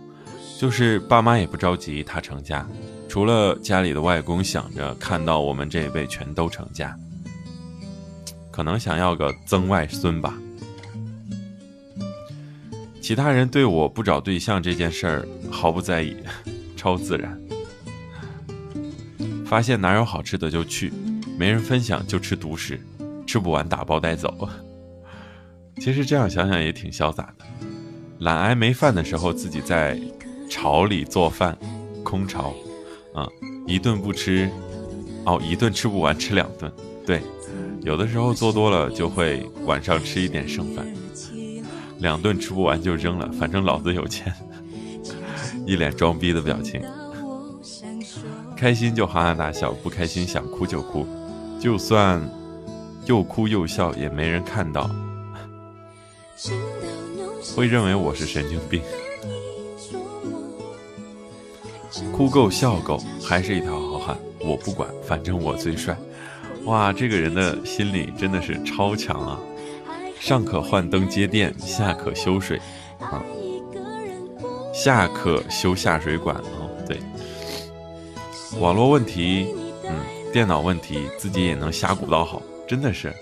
[0.59, 2.67] 就是爸妈也不着急他成家，
[3.07, 6.97] 除了家里的外公想着看到我们这一辈全都成家。
[8.51, 10.37] 可能想要个曾外孙吧。
[13.01, 16.17] 其他人对我不找对象这件事儿毫不在意，
[16.75, 17.39] 超自然。
[19.45, 20.91] 发现哪有好吃的就去，
[21.37, 22.79] 没人分享就吃独食，
[23.25, 24.49] 吃不完打包带走。
[25.79, 27.45] 其实这样想想也挺潇洒的。
[28.19, 29.99] 懒癌没饭的时候，自己在
[30.49, 31.57] 巢里做饭，
[32.03, 32.53] 空巢，
[33.13, 33.27] 啊，
[33.67, 34.49] 一顿不吃，
[35.25, 36.71] 哦，一顿吃不完吃两顿，
[37.05, 37.21] 对。
[37.81, 40.87] 有的时候做多了就会晚上吃一点剩饭，
[41.99, 44.33] 两顿吃不完就扔了，反正老子有钱。
[45.67, 46.81] 一脸装逼的表情，
[48.55, 51.05] 开心就哈哈大笑，不开心想哭就哭，
[51.59, 52.21] 就算
[53.05, 54.89] 又哭又笑也没人看到，
[57.55, 58.81] 会认为我是神经病。
[62.11, 65.95] 哭够笑够，还是一条好汉，我不管，反正我最帅。
[66.63, 69.39] 哇，这个人的心理真的是超强啊！
[70.19, 72.59] 上可换灯接电，下可修水，
[72.99, 73.23] 啊，
[74.73, 76.64] 下可修下水管哦。
[78.59, 79.47] 网络问题，
[79.83, 79.95] 嗯，
[80.31, 83.13] 电脑问题，自己也能瞎鼓捣好，真的是。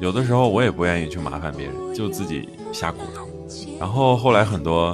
[0.00, 3.26] 有的时候我也不愿意去麻烦别人，就自己瞎鼓捣。
[3.78, 4.88] 然后后来很多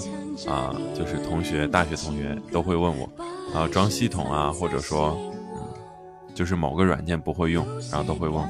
[0.47, 3.11] 啊，就是同学，大学同学都会问我，
[3.55, 5.16] 啊，装系统啊，或者说。
[5.18, 5.29] 嗯
[6.35, 8.49] 就是某个软件不会用，然后都会问我。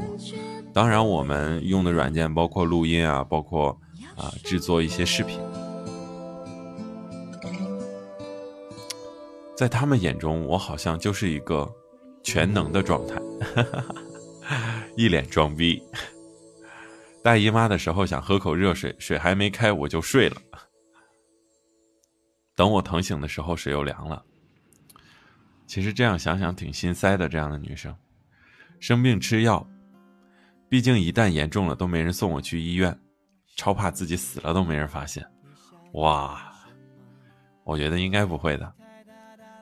[0.73, 3.77] 当然，我们用的软件包括录音啊，包括
[4.15, 5.41] 啊制作一些视频。
[9.57, 11.71] 在他们眼中，我好像就是一个
[12.23, 13.21] 全能的状态，
[14.97, 15.83] 一脸装逼。
[17.23, 20.37] 大姨妈的时候想喝口热水，水还没开我就睡了。
[22.57, 24.25] 等我疼醒的时候，水又凉了。
[25.67, 27.97] 其实这样想想挺心塞的，这样的女生，
[28.81, 29.67] 生病吃药，
[30.69, 32.99] 毕竟一旦严重了都没人送我去医院，
[33.57, 35.25] 超怕自己死了都没人发现。
[35.93, 36.53] 哇，
[37.65, 38.75] 我觉得应该不会的。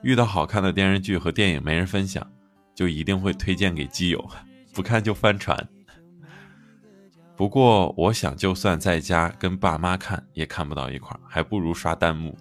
[0.03, 2.27] 遇到好看的电视剧和电影没人分享，
[2.75, 4.31] 就一定会推荐给基友，
[4.75, 5.69] 不看就翻船。
[7.37, 12.37] 不过我想，就算在家跟爸妈看，也看不到一块还不如刷弹幕。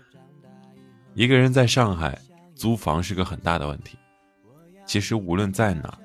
[1.14, 2.18] 一个人在上海。
[2.56, 3.96] 租房是个很大的问题。
[4.84, 5.98] 其实无论在哪，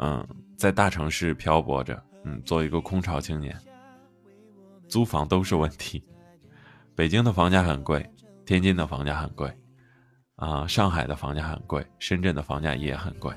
[0.00, 3.56] 嗯，在大城市漂泊着，嗯，做一个空巢青年，
[4.88, 6.02] 租房都是问题。
[6.96, 8.04] 北京的房价很贵，
[8.48, 9.54] 天津的房价很贵，
[10.36, 13.30] 啊，上海的房价很贵，深圳的房价也很贵，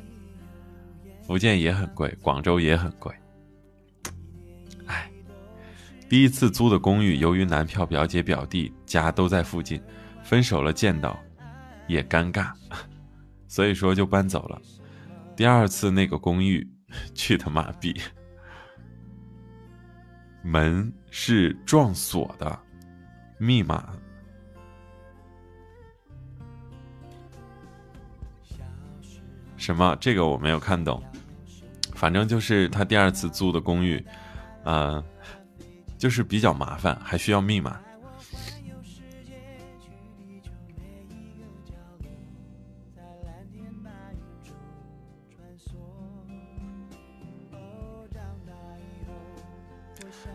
[1.21, 3.13] 福建也很贵，广州也很贵。
[4.85, 5.11] 哎，
[6.07, 9.83] 第一次租的公寓，由于男票表姐表弟家都在附近。
[10.23, 11.19] 分手了见到
[11.87, 12.53] 也尴尬，
[13.49, 14.61] 所以说就搬走了。
[15.35, 16.65] 第二次那个公寓，
[17.13, 17.99] 去他妈逼！
[20.41, 22.57] 门是撞锁的，
[23.37, 23.93] 密码。
[29.61, 29.95] 什么？
[30.01, 31.01] 这个我没有看懂。
[31.93, 34.03] 反正就是他第二次租的公寓，
[34.63, 35.01] 呃，
[35.99, 37.79] 就是比较麻烦，还需要密码。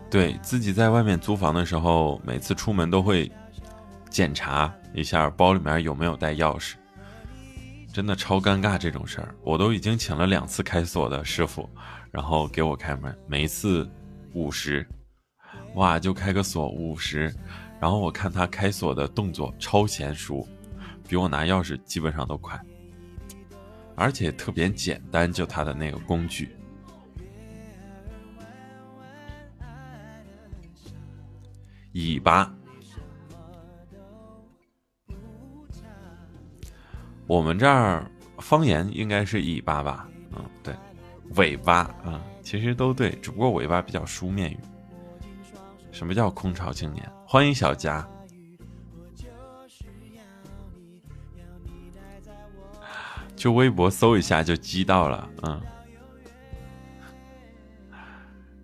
[0.09, 3.31] 对自己在外面租房的时候，每次出门都会
[4.09, 6.74] 检查一下包里面有没有带钥匙。
[7.97, 11.66] 真的超尴尬这种事儿，我都已经请了两次开锁的师傅，
[12.11, 13.90] 然后给我开门，每一次
[14.34, 14.86] 五十，
[15.76, 17.34] 哇，就开个锁五十，
[17.80, 20.47] 然后我看他开锁的动作超娴熟，
[21.09, 22.61] 比我拿钥匙基本上都快，
[23.94, 26.55] 而且特别简单，就他的那个工具，
[31.92, 32.56] 尾巴。
[37.27, 38.09] 我们这儿
[38.39, 40.09] 方言应该是尾巴吧？
[40.33, 40.74] 嗯，对，
[41.35, 44.59] 尾巴啊，其实都对，只不过尾巴比较书面语。
[45.91, 47.11] 什么叫空巢青年？
[47.27, 48.07] 欢迎小佳，
[53.35, 55.61] 就微博搜一下就击到了，嗯。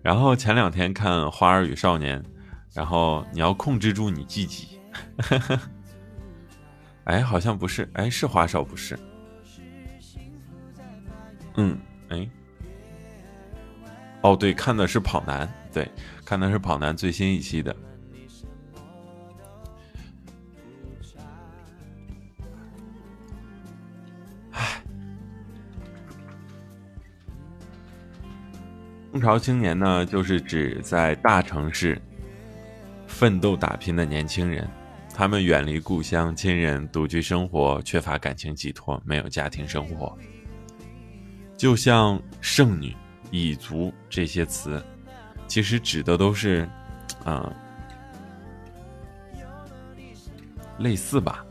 [0.01, 2.21] 然后前两天看《花儿与少年》，
[2.73, 4.79] 然后你要控制住你自己。
[7.05, 8.97] 哎，好像不是，哎，是花少不是？
[11.55, 11.77] 嗯，
[12.09, 12.29] 哎，
[14.21, 15.89] 哦，对，看的是跑男，对，
[16.25, 17.75] 看的是跑男最新一期的。
[24.51, 24.81] 唉，
[29.11, 32.01] 空巢青年呢，就是指在大城市
[33.05, 34.67] 奋斗打拼的年轻人。
[35.15, 40.17] 他们远离故乡亲人，独居生活，缺乏感情寄托，没有家庭生活。
[41.55, 42.95] 就像剩女、
[43.29, 44.83] 蚁族这些词，
[45.47, 46.67] 其实指的都是，
[47.23, 47.53] 啊，
[50.79, 51.45] 类似吧。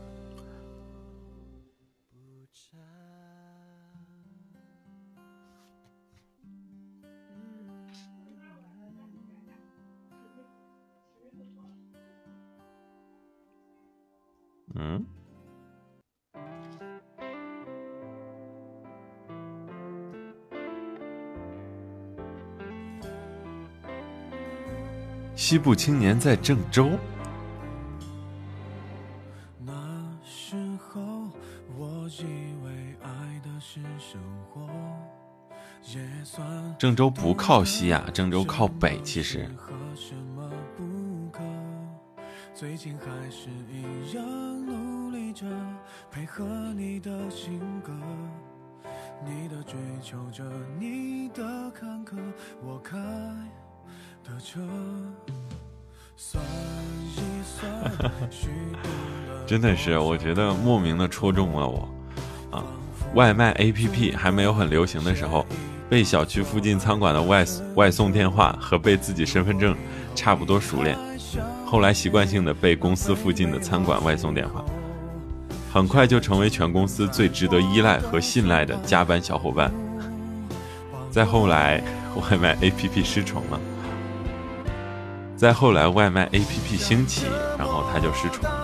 [14.75, 15.05] 嗯，
[25.35, 26.89] 西部青年在郑州。
[36.79, 39.49] 郑州不靠西啊，郑州靠北，其实。
[42.53, 44.23] 最近还是一样
[46.23, 46.45] 配合
[46.77, 47.91] 你的性格
[49.25, 50.41] 你的追求者
[50.79, 52.15] 你的坎坷
[52.63, 52.97] 我开
[54.23, 54.61] 的车
[59.45, 61.89] 真的是我觉得莫名的戳中了我。
[62.51, 62.63] 啊
[63.13, 65.45] 外卖 app 还没有很流行的时候
[65.89, 67.45] 被小区附近餐馆的外
[67.75, 69.75] 外送电话和被自己身份证
[70.15, 70.97] 差不多熟练
[71.65, 74.63] 后来习惯性的被公司附近的餐馆外送电话，
[75.73, 79.73] 很快就成为全公司最值得依赖和信赖的加班小伙伴。
[81.09, 81.81] 再后来，
[82.15, 83.59] 外卖 APP 失宠了；
[85.35, 87.25] 再后来，外卖 APP 兴起，
[87.57, 88.62] 然后他就失宠了。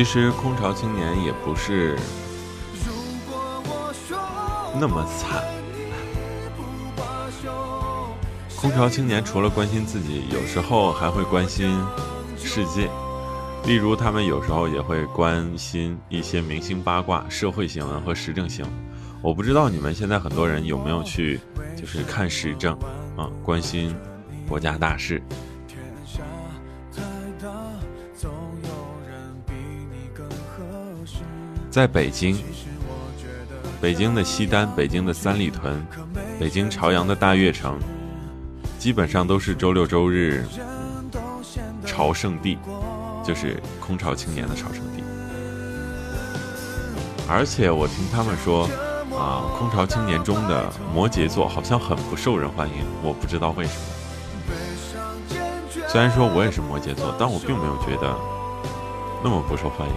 [0.00, 1.94] 其实空巢青年也不是
[4.80, 5.44] 那么惨。
[8.56, 11.78] 空巢青年除了关心自己，有时候还会关心
[12.38, 12.88] 世界。
[13.66, 18.72] 例如，他们有时候也会关心一些明星八卦、社会新闻和时政新闻。
[19.20, 21.38] 我不知道你们现在很多人有没有去，
[21.76, 22.72] 就是看时政
[23.18, 23.94] 啊，关心
[24.48, 25.22] 国家大事。
[31.70, 32.36] 在北京，
[33.80, 35.80] 北京的西单、北京的三里屯、
[36.38, 37.78] 北京朝阳的大悦城，
[38.76, 40.44] 基本上都是周六周日
[41.86, 42.58] 朝圣地，
[43.24, 45.04] 就是空巢青年的朝圣地。
[47.28, 48.64] 而且我听他们说，
[49.16, 53.82] 啊，空巢青年中的摩羯座好像很不受人欢迎，我不知道为什么。
[55.86, 58.12] 虽然说我也是摩羯座，但我并没有觉得
[59.22, 59.94] 那么不受欢迎。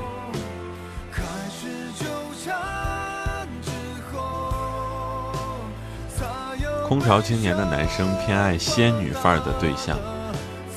[6.93, 9.97] 空巢青年的男生偏爱仙女范儿的对象，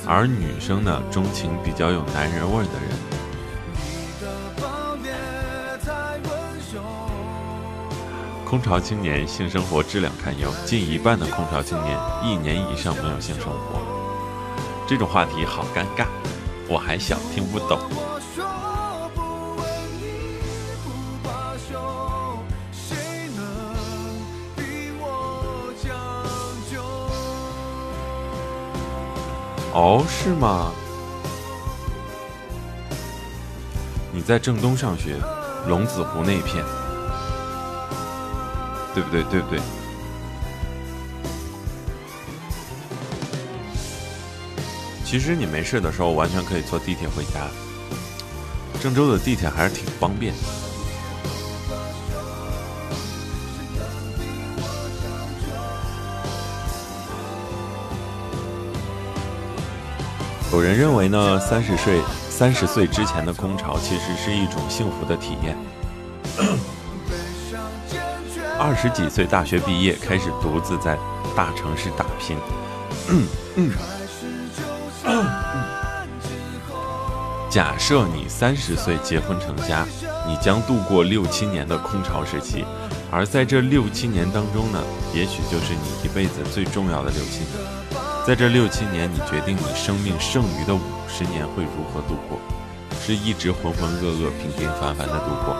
[0.07, 2.89] 而女生呢，钟情比较有男人味儿的人。
[8.43, 13.79] 空巢青年性生活质量堪忧，近一半的空巢青年一年以上没有性生活。
[14.87, 16.07] 这种话题好尴尬，
[16.67, 17.79] 我还小，听不懂。
[29.77, 30.71] 哦，是吗？
[34.11, 35.17] 你在正东上学，
[35.67, 36.65] 龙子湖那一片。
[38.95, 39.21] 对不对？
[39.25, 39.59] 对不对？
[45.05, 47.47] 其实你没事的时候，完全可以坐地铁回家。
[48.81, 50.33] 郑州的地铁还是挺方便。
[60.57, 62.01] 有人认为呢，三十岁
[62.31, 65.55] 三十岁之前的空巢其实是一种幸福的体验。
[68.57, 70.97] 二十几岁大学毕业，开始独自在
[71.35, 72.35] 大城市打拼。
[77.51, 79.85] 假设你三十岁结婚成家，
[80.25, 82.65] 你将度过六七年的空巢时期，
[83.11, 84.81] 而在这六七年当中呢，
[85.13, 87.76] 也许就是你一辈子最重要的六七年。
[88.27, 92.37] 在这六七年，你决定你生命剩余的五十年会如何度过？
[92.99, 95.55] 是一直浑浑噩噩、平平凡凡的度过，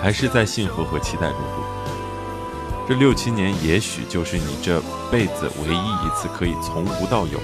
[0.00, 2.86] 还是在幸福和期待中度过？
[2.88, 7.38] 这六七年，也许就是你这辈子唯一一次可以从无到有，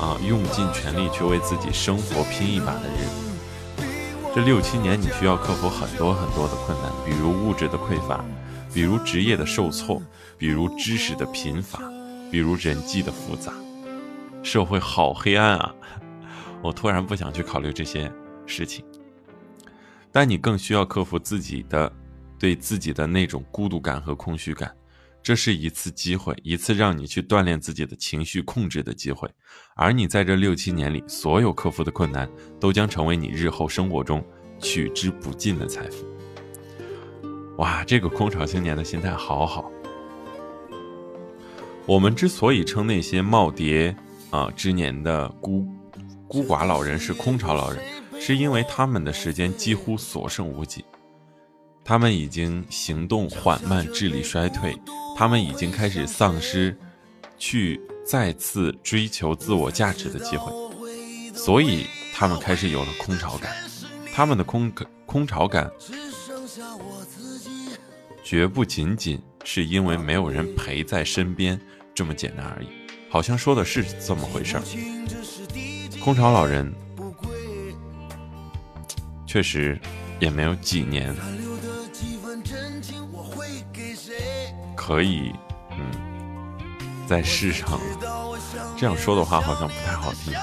[0.00, 3.84] 啊，用尽全力去为自己生活拼一把的日子。
[4.32, 8.24] 这六七年，你需要克服很多很多的困难，比如物质的匮乏，
[8.72, 10.00] 比如职业的受挫，
[10.38, 11.80] 比如知识的贫乏，
[12.30, 13.52] 比如人际的复杂。
[14.44, 15.74] 社会好黑暗啊！
[16.62, 18.12] 我突然不想去考虑这些
[18.46, 18.84] 事情，
[20.12, 21.92] 但你更需要克服自己的。
[22.36, 24.70] 对自己的那种孤独感和空虚感，
[25.22, 29.26] 这是一次机会，一次让你去锻炼自己的情绪控制的机会。
[29.76, 32.28] 而你在这六七年里，所有克服的困难，
[32.60, 34.22] 都将成为你日后生活中
[34.58, 36.04] 取之不尽的财富。
[37.58, 39.70] 哇，这个空巢青年的心态好好。
[41.86, 43.94] 我们之所以称那些耄耋
[44.34, 45.64] 啊之年的孤
[46.26, 47.80] 孤寡老人是空巢老人，
[48.20, 50.84] 是因为他们的时间几乎所剩无几。
[51.84, 54.76] 他们已经行动缓慢，智力衰退，
[55.16, 56.76] 他们已经开始丧失
[57.38, 60.52] 去再次追求自我价值的机会，
[61.32, 63.54] 所以他们开始有了空巢感。
[64.12, 64.72] 他们的空
[65.06, 65.70] 空巢感，
[68.24, 71.60] 绝不仅仅是因为没有人陪在身边
[71.94, 72.83] 这么简单而已。
[73.14, 74.62] 好像说的是这么回事儿。
[76.02, 76.74] 空巢老人
[79.24, 79.80] 确实
[80.18, 81.14] 也没有几年。
[84.74, 85.32] 可以，
[85.78, 85.92] 嗯，
[87.06, 87.78] 在世上
[88.76, 90.34] 这样说的话好像不太好听，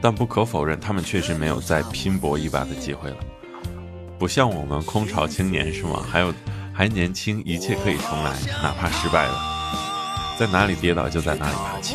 [0.00, 3.16] 但不可否认，他们确实没有再拼搏一把的机会了。
[4.18, 6.04] 不像我们空巢青年是吗？
[6.10, 6.34] 还有
[6.74, 9.51] 还年轻，一切可以重来，哪怕失败了，
[10.44, 11.94] 在哪里跌倒就在哪里爬起。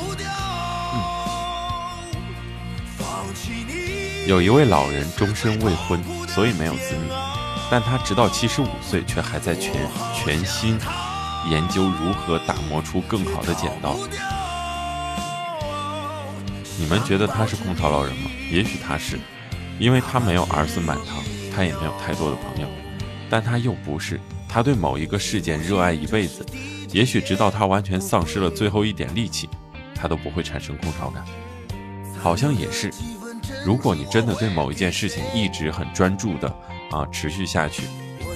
[4.25, 7.11] 有一位老人终身未婚，所以没有子女。
[7.69, 9.73] 但他直到七十五岁，却还在全
[10.15, 10.79] 全心
[11.49, 13.97] 研究如何打磨出更好的剪刀。
[16.79, 18.31] 你们觉得他是空巢老人吗？
[18.49, 19.19] 也许他是，
[19.77, 21.21] 因为他没有儿孙满堂，
[21.53, 22.69] 他也没有太多的朋友。
[23.29, 24.17] 但他又不是，
[24.47, 26.45] 他对某一个事件热爱一辈子，
[26.91, 29.49] 也许直到他完全丧失了最后一点力气，
[29.95, 31.23] 他都不会产生空巢感。
[32.19, 32.91] 好像也是，
[33.65, 36.53] 如果你真的对某一件事情一直很专注的。
[36.89, 37.83] 啊，持续下去，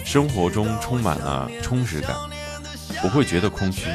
[0.04, 2.14] 生活中充满了充实感，
[3.02, 3.88] 不会觉得空虚，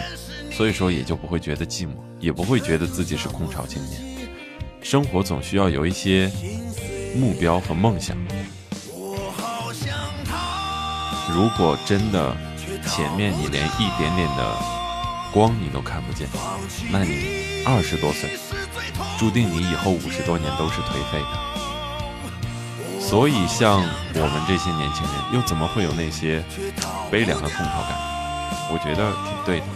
[0.50, 4.00] 所以说也就不会觉得寂寞，也不会觉得自己是空巢青年。
[4.80, 6.32] 生活总需要有一些
[7.14, 8.16] 目标和梦想。
[11.30, 12.34] 如果真的
[12.86, 14.56] 前面你连一点点的
[15.32, 16.28] 光你都看不见，
[16.90, 18.30] 那你二十多岁，
[19.18, 22.98] 注定你以后五十多年都是颓废的。
[23.00, 23.82] 所以，像
[24.14, 26.42] 我们这些年轻人，又怎么会有那些
[27.10, 27.96] 悲凉的空巢感？
[28.68, 29.66] 我觉得挺对的。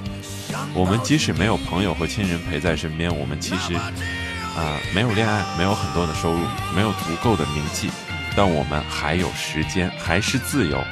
[0.74, 6.40] 我们即使没有朋友和亲人陪在身边，我们其实啊没有恋爱，没有很多的收入，
[6.74, 7.88] 没有足够的名气，
[8.34, 10.82] 但我们还有时间，还是自由，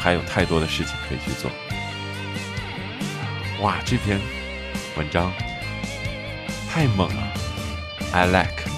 [0.00, 1.50] 还有太多的事情可以去做。
[3.60, 4.18] 哇，这篇
[4.96, 5.30] 文章
[6.68, 7.22] 太猛了
[8.12, 8.70] ，I like。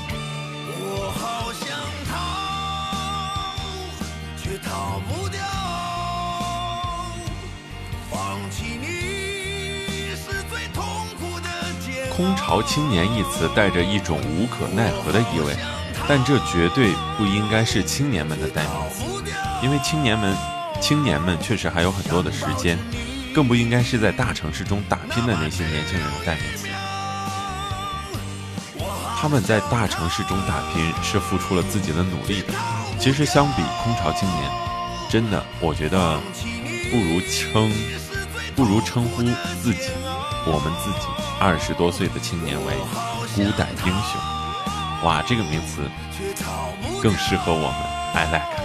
[12.14, 15.57] 空巢青年一词带着一种无可奈何的意味，
[16.07, 19.03] 但这绝对不应该是青年们的代名词，
[19.62, 20.37] 因为青年们，
[20.83, 22.76] 青年们确实还有很多的时间，
[23.33, 26.66] 更不应该是在大城市中打拼的那些年轻人的代名词。
[29.16, 32.49] 他们在大城市中打拼是付出了自己的努力的。
[32.99, 34.51] 其实相比空巢青年，
[35.09, 36.18] 真的，我觉得
[36.91, 37.70] 不如称，
[38.57, 39.22] 不如称呼
[39.62, 39.91] 自己，
[40.45, 41.07] 我们自己
[41.39, 42.74] 二十多岁的青年为
[43.37, 44.20] 孤胆英雄。
[45.05, 45.89] 哇，这个名词
[47.01, 48.03] 更适合我们。
[48.14, 48.62] I like,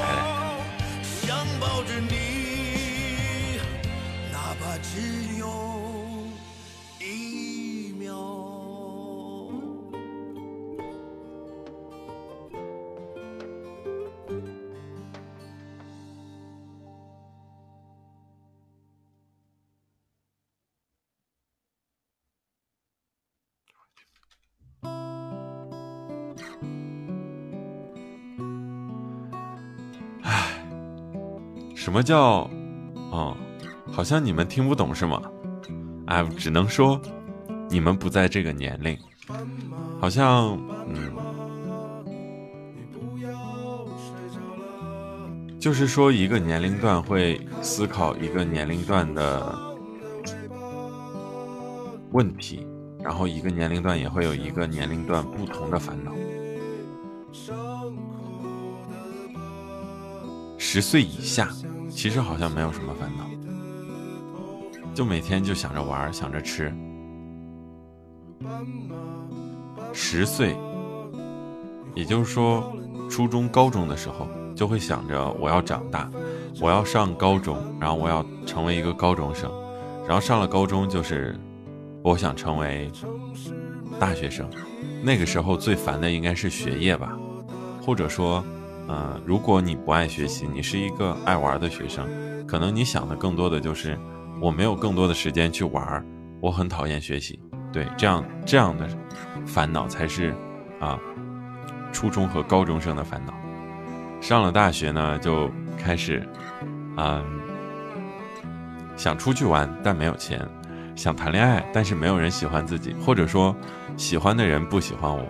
[31.97, 32.47] 什么叫，
[33.09, 33.35] 哦，
[33.91, 35.19] 好像你们听不懂是吗？
[36.05, 37.01] 哎，只能说
[37.71, 38.95] 你们不在这个年龄，
[39.99, 40.55] 好像，
[40.87, 41.11] 嗯，
[45.59, 49.57] 就是说一个年龄段会思考一个年龄段的
[52.11, 52.67] 问题，
[53.03, 56.11] 然后一个年龄段也会有一个年龄段不同的烦恼。
[60.59, 61.49] 十岁以下，
[61.97, 63.25] 其实好像没有什么烦恼，
[64.93, 66.71] 就每天就想着玩，想着吃。
[69.91, 70.55] 十岁，
[71.95, 72.71] 也就是说，
[73.09, 76.07] 初中、高中的时候，就会想着我要长大，
[76.61, 79.51] 我要上高中，然后我要成为一个高中生，
[80.05, 81.35] 然后上了高中就是
[82.03, 82.91] 我想成为
[83.99, 84.47] 大学生。
[85.01, 87.17] 那个时候最烦的应该是学业吧，
[87.81, 88.45] 或者说。
[88.87, 92.07] 嗯，如果你不爱学习，你是一个爱玩的学生，
[92.47, 93.99] 可能你想的更多的就是
[94.41, 96.05] 我没有更多的时间去玩，
[96.41, 97.39] 我很讨厌学习。
[97.73, 98.87] 对，这样这样的
[99.45, 100.33] 烦恼才是
[100.79, 100.97] 啊，
[101.91, 103.33] 初中和高中生的烦恼。
[104.21, 106.27] 上了大学呢，就开始
[106.95, 107.23] 嗯，
[108.95, 110.39] 想出去玩，但没有钱；
[110.95, 113.55] 想谈恋爱，但是没有人喜欢自己，或者说
[113.97, 115.23] 喜欢的人不喜欢我。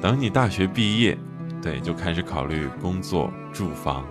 [0.00, 1.18] 等你大学毕业，
[1.60, 4.04] 对，就开始考虑工作、住房，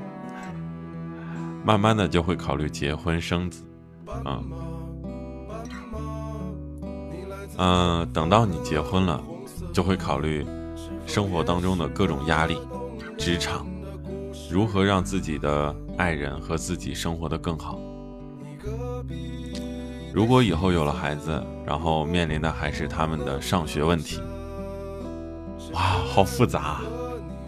[1.63, 3.63] 慢慢的就会考虑结婚生子，
[4.25, 4.43] 嗯，
[7.57, 9.23] 嗯，等到你结婚了，
[9.71, 10.45] 就会考虑
[11.05, 12.57] 生活当中的各种压力，
[13.17, 13.65] 职场，
[14.51, 17.79] 如何让自己的爱人和自己生活的更好。
[20.13, 24.19] 如果以后有了孩子，然后面临的还是他们的上学问题。
[25.74, 25.82] 哇，
[26.13, 26.82] 好复杂，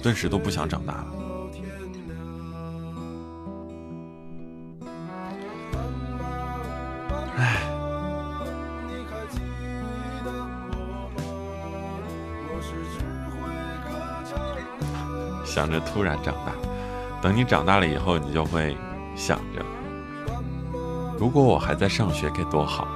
[0.03, 1.05] 顿时都不想长大了。
[7.37, 7.61] 唉，
[15.45, 16.51] 想着突然长大，
[17.21, 18.77] 等你长大了以后，你就会
[19.15, 19.63] 想着，
[21.17, 22.87] 如果我还在上学该多好。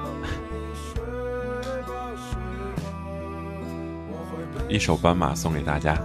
[4.74, 5.96] 一首斑马送给大家。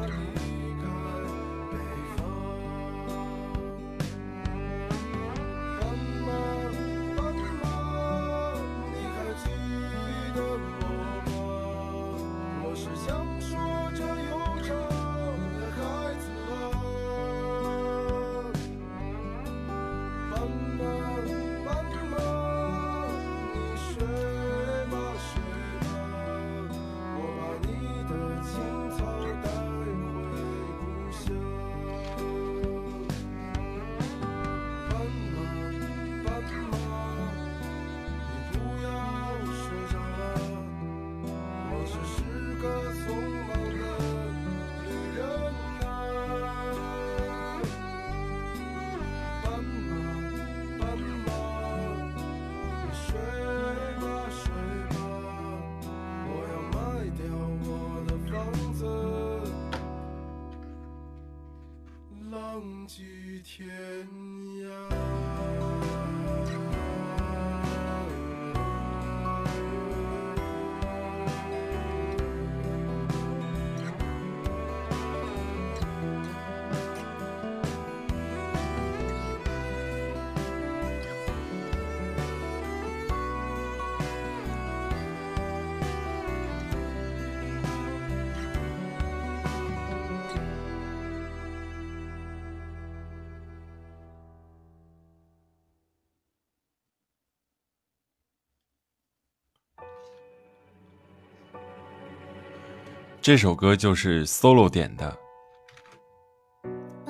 [103.29, 105.15] 这首歌就是 solo 点的，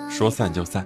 [0.10, 0.86] 说散就散。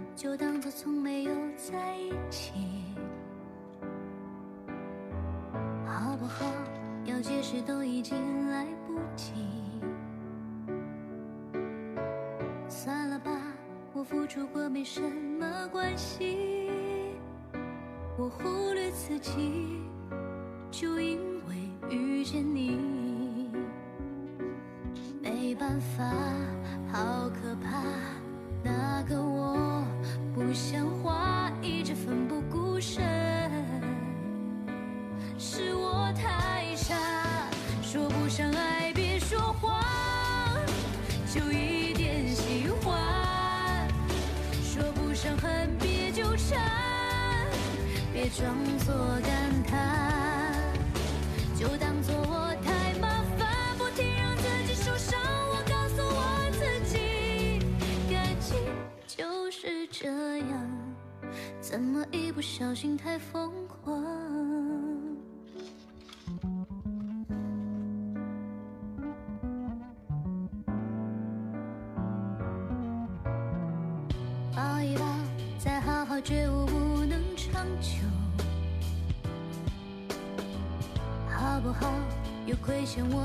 [38.36, 39.80] 相爱，别说谎，
[41.32, 43.88] 就一点喜欢。
[44.64, 46.60] 说不上恨，别纠缠，
[48.12, 50.74] 别装作感叹，
[51.56, 52.73] 就当作我太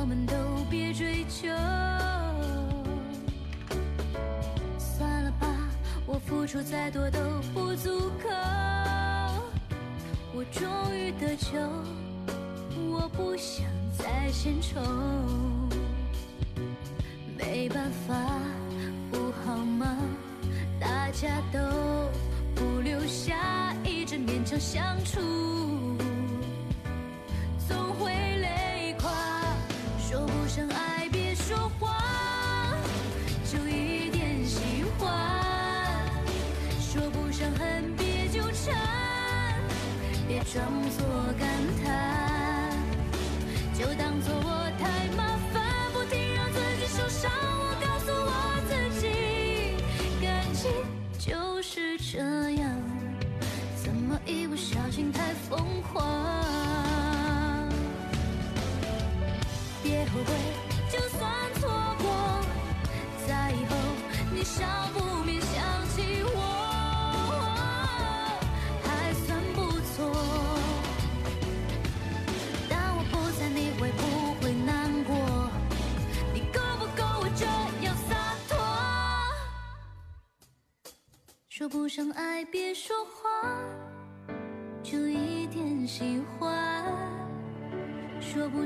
[0.08, 0.34] 们都
[0.70, 1.48] 别追求。
[4.78, 5.46] 算了吧，
[6.06, 7.18] 我付出再多都
[7.52, 8.30] 不足够。
[10.34, 11.60] 我终于得救，
[12.90, 13.66] 我不想
[13.98, 14.80] 再献丑。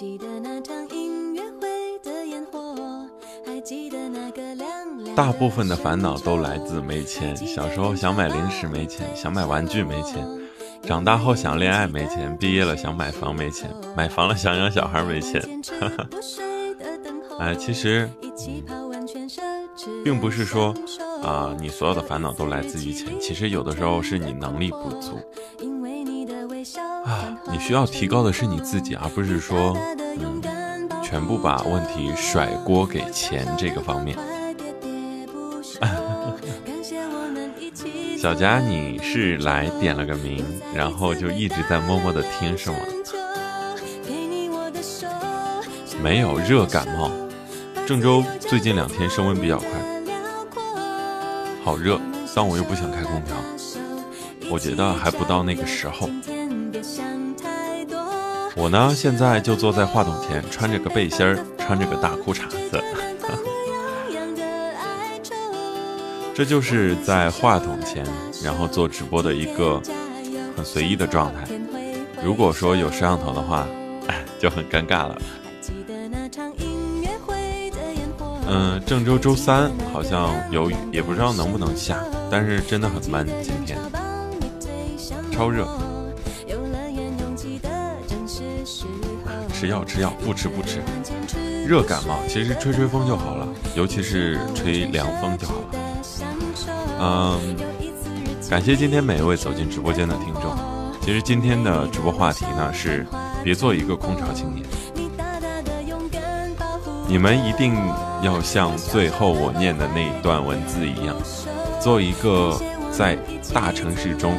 [0.00, 1.68] 记得那场音乐会
[2.02, 3.06] 的烟火，
[3.44, 5.14] 还记得那个凉凉。
[5.14, 7.36] 大部分的烦恼都来自没钱。
[7.36, 10.24] 小时候想买零食没钱，想买玩具没钱；
[10.84, 15.38] 长大后想恋爱没钱，毕业了想买房没钱，买房了想养小孩没钱。
[17.38, 18.08] 哎，其实
[20.02, 20.74] 并不是说
[21.22, 23.08] 啊，你所有的烦恼都来自于钱。
[23.20, 25.20] 其实有的时候是你能力不足啊，
[27.52, 29.76] 你需要提高的是你自己，而不是说
[30.18, 30.40] 嗯，
[31.02, 34.16] 全部把问题甩锅给钱这个方面。
[38.18, 40.44] 小佳，你是来点了个名，
[40.74, 42.76] 然后就一直在默默的听是吗？
[46.02, 47.10] 没有热感冒，
[47.86, 49.68] 郑州最近两天升温比较快，
[51.64, 52.00] 好热，
[52.34, 53.34] 但我又不想开空调，
[54.50, 56.08] 我觉得还不到那个时候。
[58.60, 62.78] 我呢，现在就坐在话筒前，穿着个背心儿，穿着个大裤衩子，
[66.34, 68.04] 这就是在话筒前，
[68.44, 69.80] 然后做直播的一个
[70.54, 71.48] 很随意的状态。
[72.22, 73.66] 如果说有摄像头的话，
[74.38, 75.18] 就很尴尬了。
[78.46, 81.98] 嗯，郑州周三好像有雨，也不知道能不能下，
[82.30, 83.78] 但是真的很闷，今天
[85.32, 85.66] 超热。
[89.60, 90.80] 吃药吃药，不吃不吃。
[91.66, 93.46] 热感冒其实吹吹风就好了，
[93.76, 95.66] 尤其是吹凉风就好了。
[96.98, 97.56] 嗯，
[98.48, 100.56] 感谢今天每一位走进直播间的听众。
[101.02, 103.06] 其实今天的直播话题呢是，
[103.44, 104.64] 别做一个空巢青年。
[107.06, 107.76] 你们一定
[108.22, 111.14] 要像最后我念的那一段文字一样，
[111.78, 112.58] 做一个
[112.90, 113.14] 在
[113.52, 114.38] 大城市中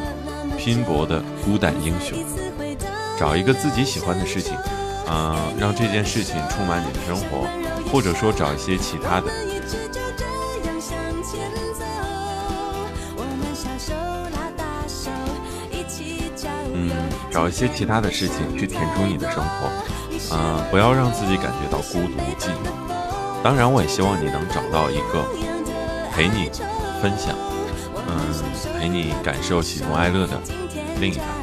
[0.58, 2.18] 拼搏的孤胆英雄，
[3.16, 4.56] 找一个自己喜欢的事情，
[5.14, 7.46] 嗯，让这件事情充满你的生活，
[7.92, 9.30] 或者说找一些其他的，
[16.72, 16.90] 嗯，
[17.30, 19.70] 找一些其他的事情去填充你的生活。
[20.34, 22.72] 嗯，不要让自己感觉到孤独寂寞。
[23.42, 25.26] 当然，我也希望你能找到一个
[26.10, 26.50] 陪你
[27.02, 27.36] 分享，
[28.08, 28.32] 嗯，
[28.78, 30.40] 陪你感受喜怒哀乐的
[30.98, 31.41] 另一半。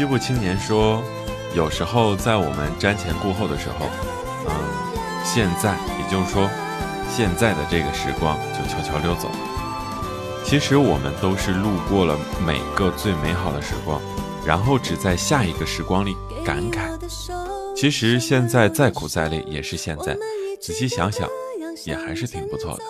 [0.00, 1.04] 西部青年说，
[1.54, 3.84] 有时候在我们瞻前顾后的时候，
[4.48, 4.50] 嗯，
[5.22, 6.48] 现在，也就是说，
[7.14, 10.42] 现在的这个时光就悄悄溜走了。
[10.42, 14.00] 其实我们都是路过了每个最美好的时光，
[14.42, 16.16] 然后只在下一个时光里
[16.46, 16.88] 感慨。
[17.76, 20.16] 其实现在再苦再累也是现在，
[20.62, 21.28] 仔细想想，
[21.84, 22.82] 也还是挺不错的。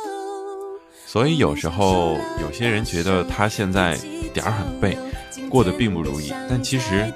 [1.09, 3.99] 所以有时候有些人觉得他现在
[4.32, 4.97] 点儿很背，
[5.48, 7.12] 过得并不如意，但其实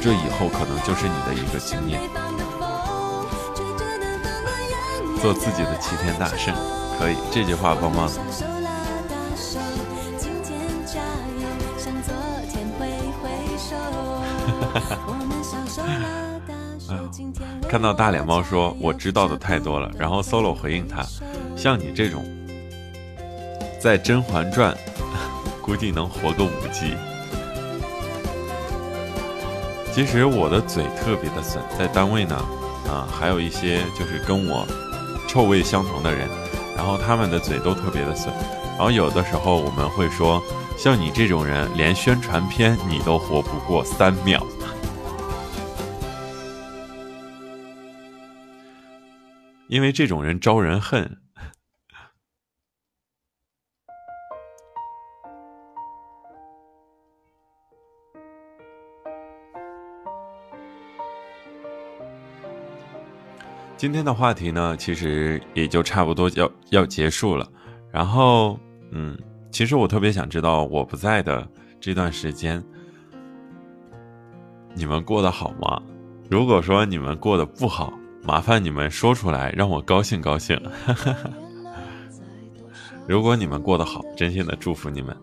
[0.00, 2.00] 这以后可能就是你的一个经验。
[5.20, 6.52] 做自己的齐天大圣，
[6.98, 8.12] 可以，这句话棒棒的。
[17.68, 21.04] 看到大脸猫说我知道的太多了，然后 solo 回应他，
[21.56, 22.24] 像你这种
[23.80, 24.74] 在《甄嬛传》
[25.62, 26.94] 估计能活个五集。
[29.94, 32.34] 其实我的嘴特别的损，在单位呢，
[32.88, 34.66] 啊，还有一些就是跟我
[35.28, 36.28] 臭味相同的人，
[36.76, 38.32] 然后他们的嘴都特别的损，
[38.76, 40.42] 然后有的时候我们会说，
[40.76, 44.44] 像你这种人，连宣传片你都活不过三秒。
[49.68, 51.18] 因为这种人招人恨。
[63.82, 67.44] 今天的话题呢，其实也就差不多要要结束了。
[67.90, 68.56] 然后，
[68.92, 69.18] 嗯，
[69.50, 71.44] 其实我特别想知道，我不在的
[71.80, 72.62] 这段时间，
[74.72, 75.82] 你们过得好吗？
[76.30, 77.92] 如果说你们过得不好，
[78.22, 80.56] 麻烦你们说出来，让我高兴高兴。
[83.08, 85.16] 如果你们过得好，真心的祝福你们。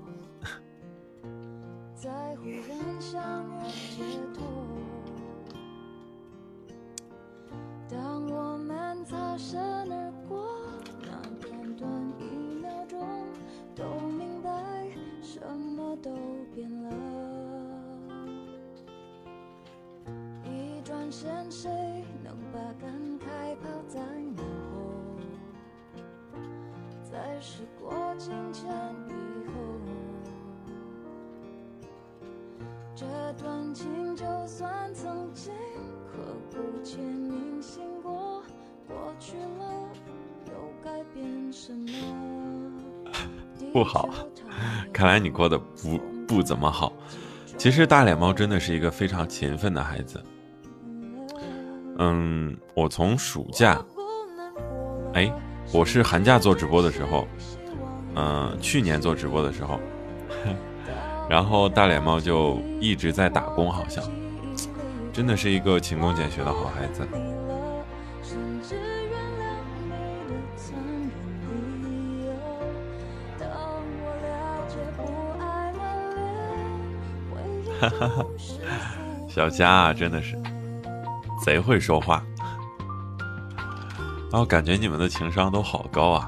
[21.12, 21.70] 现谁
[22.24, 24.00] 能把感慨抛在
[24.36, 24.80] 脑后
[27.04, 28.70] 在时过境迁
[29.08, 29.54] 以后
[32.96, 33.06] 这
[33.42, 35.52] 段情就算曾经
[36.12, 36.20] 刻
[36.52, 36.58] 骨
[36.98, 38.44] 铭心过
[38.88, 39.90] 过去了
[40.48, 40.54] 又
[40.84, 42.72] 改变什么
[43.74, 44.10] 不好
[44.94, 46.94] 看来你过得不不怎么好。
[47.60, 50.24] 其实大脸猫真的是一个非常勤奋的孩子。
[52.02, 53.78] 嗯，我从暑假，
[55.14, 55.30] 哎，
[55.74, 57.28] 我是寒假做直播的时候，
[58.16, 59.78] 嗯，去年做直播的时候，
[61.30, 64.02] 然后大脸猫就一直在打工，好像
[65.12, 67.06] 真的是一个勤工俭学的好孩子。
[77.82, 78.26] 哈哈哈，
[79.28, 80.38] 小佳啊，真的是
[81.50, 82.24] 贼会说话，
[84.32, 86.28] 然后感觉你们的情商都好高啊。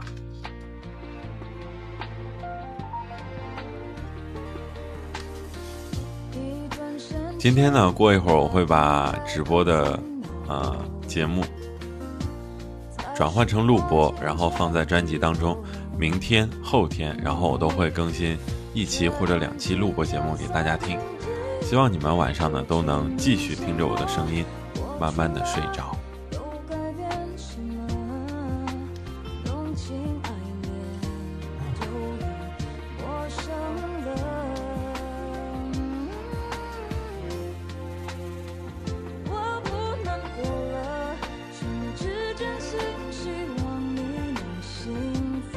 [7.38, 10.00] 今天呢，过一会儿我会把直播的
[10.48, 10.76] 呃
[11.06, 11.44] 节目
[13.16, 15.56] 转换成录播，然后放在专辑当中。
[16.00, 18.36] 明天、后天，然后我都会更新
[18.74, 20.98] 一期或者两期录播节目给大家听。
[21.62, 24.44] 希望你们晚上呢都能继续听着我的声音，
[25.02, 25.98] 慢慢的睡着。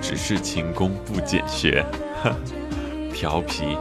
[0.01, 1.85] 只是勤工不俭学，
[3.13, 3.77] 调皮。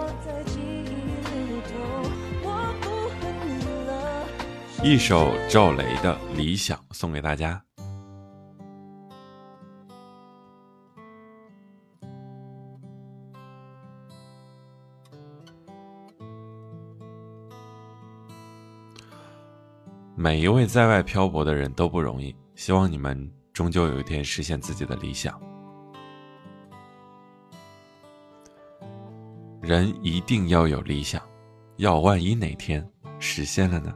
[4.86, 7.64] 一首赵雷的《理想》送给大家。
[20.18, 25.40] 每一位在外漂泊的人都不容易，希望你们终究有一天实现自己的理想。
[29.62, 31.22] 人一定要有理想，
[31.78, 32.86] 要万一哪天
[33.18, 33.96] 实现了呢？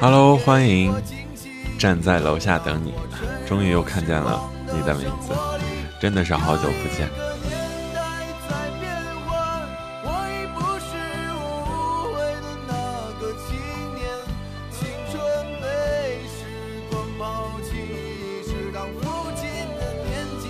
[0.00, 0.94] Hello，欢迎
[1.78, 2.94] 站在楼下等你，
[3.46, 4.40] 终于又看见了
[4.74, 5.34] 你的名字，
[6.00, 7.06] 真的是好久不见。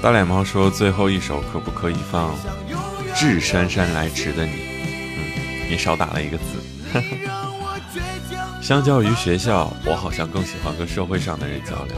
[0.00, 2.32] 大脸猫说：“最后一首可不可以放
[3.16, 4.52] 《致姗姗来迟的你》？
[5.18, 6.44] 嗯，你少打了一个字。
[8.70, 11.96] 相较于学校，我好像更喜欢跟社会上的人交流。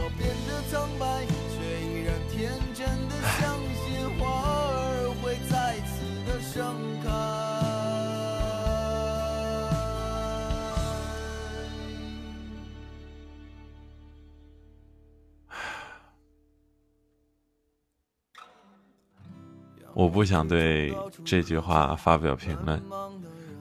[19.93, 20.91] 我不想对
[21.23, 22.81] 这句话发表评论。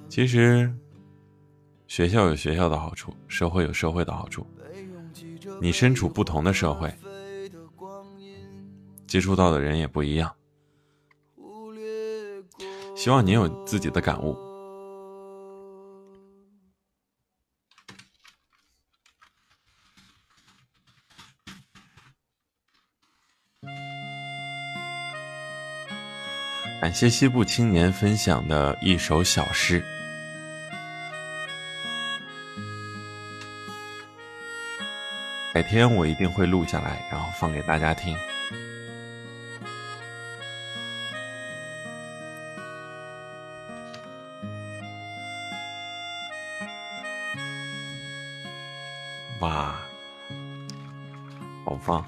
[0.09, 0.73] 其实，
[1.93, 4.47] 学校有学校的好处，社会有社会的好处。
[5.61, 6.91] 你身处不同的社会，
[9.07, 10.35] 接触到的人也不一样。
[12.97, 14.35] 希望你有自己的感悟。
[26.81, 29.85] 感谢西部青年分享的一首小诗，
[35.53, 38.17] 改天我一定会录下来，然后放给大家听。
[49.41, 49.77] 哇，
[51.67, 52.03] 好棒！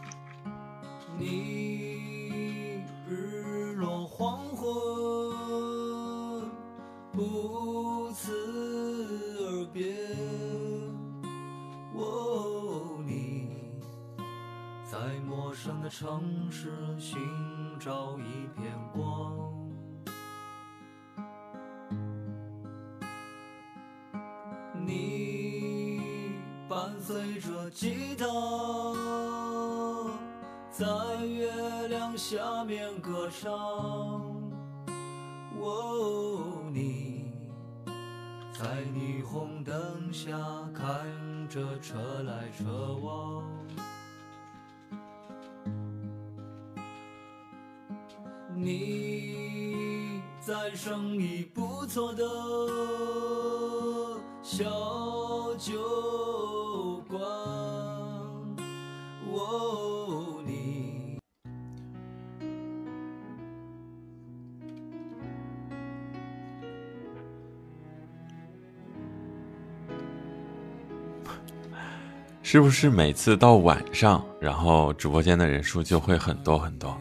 [72.54, 76.96] 是不是每次到晚上，然后直播间的人数就会很多很多？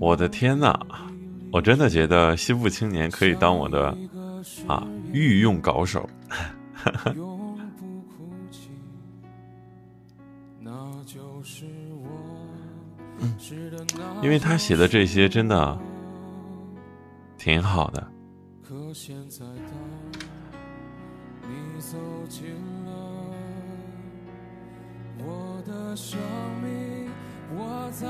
[0.00, 0.74] 我的天呐，
[1.52, 3.94] 我真的觉得西部青年可以当我的
[4.66, 6.08] 啊御用高手，
[14.22, 15.78] 因为他写的这些真的
[17.38, 18.06] 挺好的。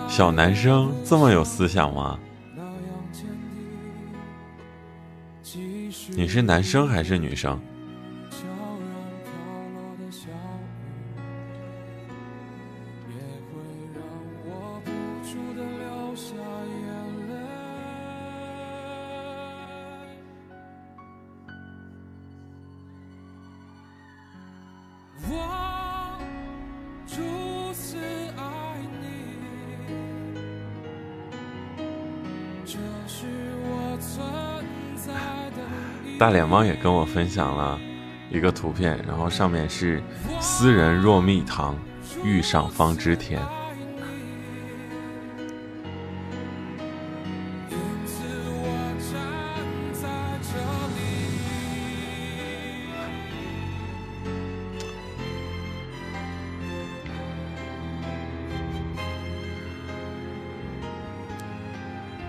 [0.09, 2.19] 小男生这么有思想吗？
[6.13, 7.61] 你是男生还是女生？
[36.21, 37.81] 大脸猫也跟我分享了
[38.31, 40.03] 一个图片，然后上面是
[40.39, 41.75] “斯人若蜜糖，
[42.23, 43.41] 遇上方知甜”。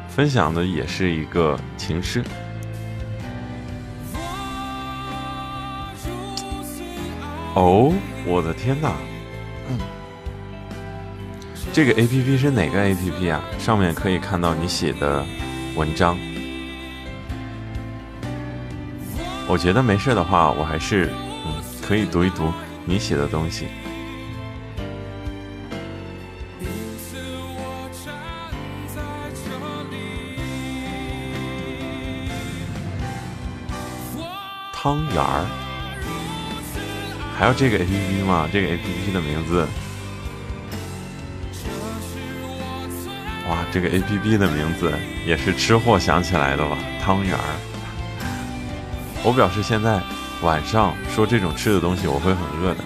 [0.08, 2.24] 分享的也是一个情诗。
[7.54, 7.94] 哦，
[8.26, 8.94] 我的天哪！
[11.74, 13.42] 这个 A P P 是哪个 A P P 啊？
[13.60, 15.26] 上面可以看到你写的
[15.76, 16.18] 文章。
[19.48, 21.10] 我觉得没事的话，我还是
[21.46, 22.54] 嗯可以读一读
[22.86, 23.68] 你写的东西。
[34.74, 35.46] 汤圆儿，
[37.42, 38.48] 还有这个 A P P 吗？
[38.54, 39.68] 这个 A P P 的名字，
[43.50, 44.94] 哇，这个 A P P 的名字
[45.26, 46.78] 也是吃货想起来的吧？
[47.02, 47.58] 汤圆儿，
[49.24, 50.00] 我表示现在
[50.44, 52.84] 晚上说这种吃的东西，我会很饿的。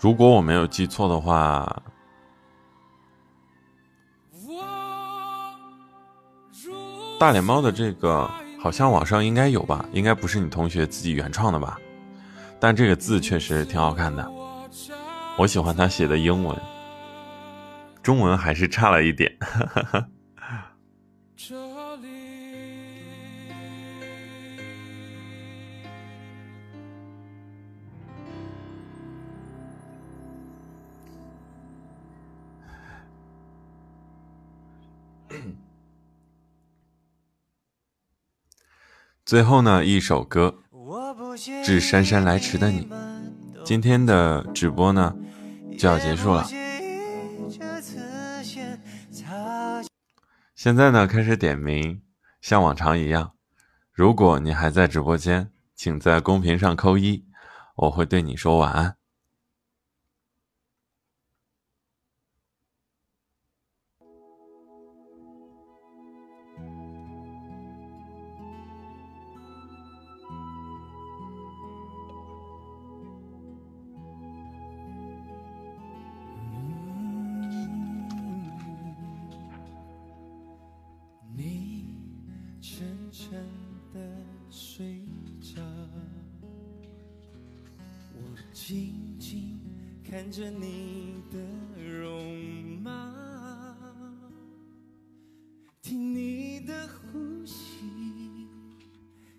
[0.00, 1.80] 如果我没有记错的话，
[7.18, 8.30] 大脸猫的这个
[8.60, 9.84] 好像网上应该有吧？
[9.92, 11.76] 应该不是你同学自己原创的吧？
[12.60, 14.30] 但这个字确实挺好看的，
[15.36, 16.56] 我喜欢他写的英文，
[18.02, 19.36] 中文还是差了一点。
[39.28, 40.54] 最后呢，一首歌
[41.62, 42.86] 《致姗姗来迟的你》。
[43.62, 45.14] 今天的直播呢
[45.78, 46.46] 就要结束了，
[50.54, 52.00] 现在呢开始点名，
[52.40, 53.32] 像往常一样，
[53.92, 57.26] 如果你还在直播间，请在公屏上扣一，
[57.76, 58.96] 我会对你说晚安。
[90.38, 91.38] 着你的
[91.82, 93.12] 容貌，
[95.82, 98.46] 听你的呼吸，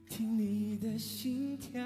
[0.09, 1.81] 听你的心跳，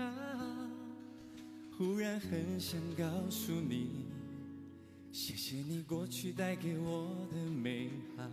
[1.77, 4.07] 忽然很想告诉你，
[5.11, 8.23] 谢谢你过去带给我的美好。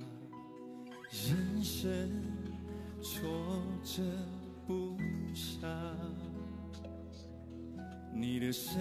[1.10, 2.10] 人生
[3.02, 3.28] 挫
[3.84, 4.02] 折
[4.66, 4.96] 不
[5.34, 5.68] 少，
[8.14, 8.80] 你的声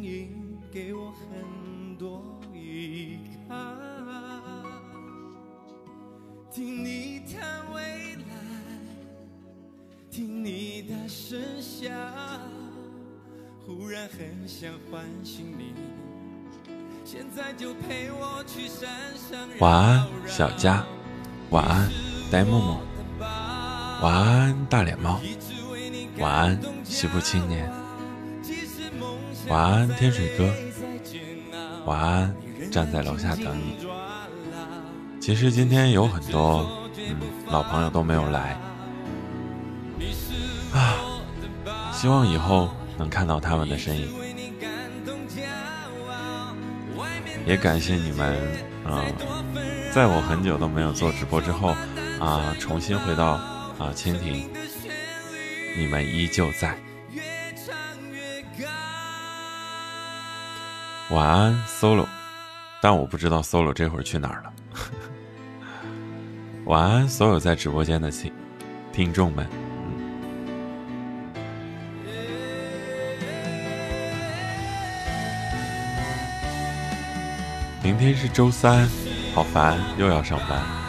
[0.00, 0.49] 音。
[0.72, 2.22] 给我很多
[2.54, 3.18] 依
[3.48, 3.56] 靠，
[6.48, 8.22] 听你谈未来，
[10.08, 11.90] 听你大声笑，
[13.66, 15.74] 忽然很想唤醒你，
[17.04, 19.48] 现在就陪我去山上。
[19.58, 20.86] 晚安，小佳，
[21.50, 21.90] 晚安，
[22.30, 22.78] 呆木木，
[23.18, 25.20] 晚安，大脸猫，
[26.20, 27.79] 晚安，西部青年。
[29.50, 30.48] 晚安，天水哥。
[31.84, 32.32] 晚安，
[32.70, 33.84] 站在楼下等你。
[35.20, 37.16] 其实今天有很多嗯
[37.48, 38.56] 老朋友都没有来
[40.72, 40.94] 啊，
[41.92, 44.08] 希望以后能看到他们的身影。
[47.44, 48.38] 也感谢你们
[48.84, 49.04] 啊，
[49.92, 51.74] 在我很久都没有做直播之后
[52.20, 54.48] 啊，重新回到啊蜻蜓，
[55.76, 56.78] 你们依旧在。
[61.10, 62.06] 晚安，solo，
[62.80, 64.52] 但我不知道 solo 这会儿去哪儿了。
[66.66, 68.32] 晚安，所有在直播间的听
[68.92, 69.44] 听众们。
[77.82, 78.88] 明天是周三，
[79.34, 80.79] 好烦，又要上班。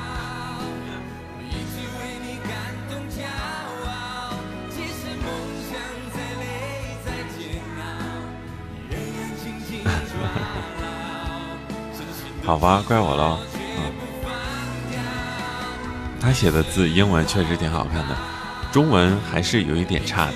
[12.52, 13.40] 好吧，怪我喽。
[13.78, 13.94] 嗯，
[16.20, 18.18] 他写的字英文确实挺好看的，
[18.74, 20.34] 中文还是有一点差的。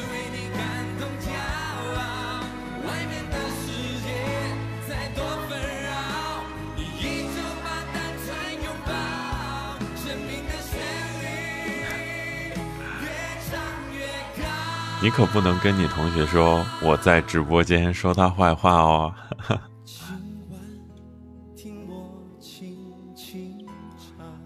[15.01, 19.13] 你可不能跟你同学说我在直播间说他坏话哦。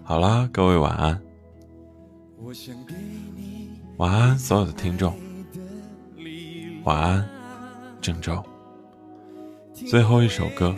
[0.09, 1.21] 好啦，各位晚安。
[3.97, 5.15] 晚安，所有的听众。
[6.83, 7.29] 晚安，
[8.01, 8.43] 郑州。
[9.71, 10.75] 最后一首歌，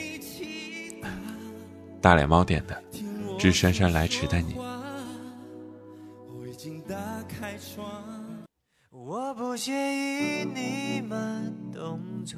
[2.02, 2.76] 大脸猫点的
[3.38, 4.54] 《致姗姗来迟的你》。
[8.90, 12.38] 我不介意你慢动作，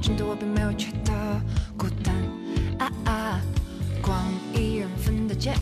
[0.00, 1.12] 真的我并没有觉得
[1.76, 2.14] 孤单。
[2.78, 3.40] 啊啊，
[4.00, 4.18] 逛
[4.54, 5.54] 一人份的街，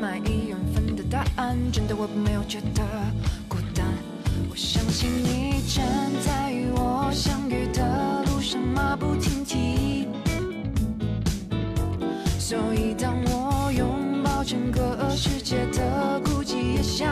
[0.00, 2.82] 买一人份的答案，真的我并没有觉得
[3.48, 3.86] 孤单。
[4.50, 5.84] 我相信你站
[6.20, 10.08] 在与我相遇的路上，马不停蹄。
[12.38, 17.08] 所以当我拥抱整个世界的孤寂，也相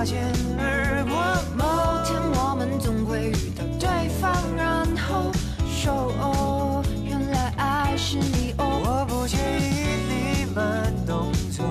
[0.00, 1.12] 擦肩而过。
[1.58, 1.64] 某
[2.06, 5.30] 天我们总会遇到对方，然后
[5.68, 8.64] 说哦，原来爱是你哦。
[8.82, 11.66] 我不介意你慢动作，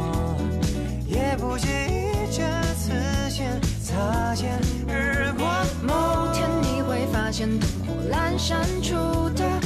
[1.07, 2.43] 也不介意这
[2.76, 2.91] 次
[3.31, 5.47] 先擦肩而过。
[5.81, 8.93] 某天你会发现灯火阑珊处
[9.31, 9.59] 的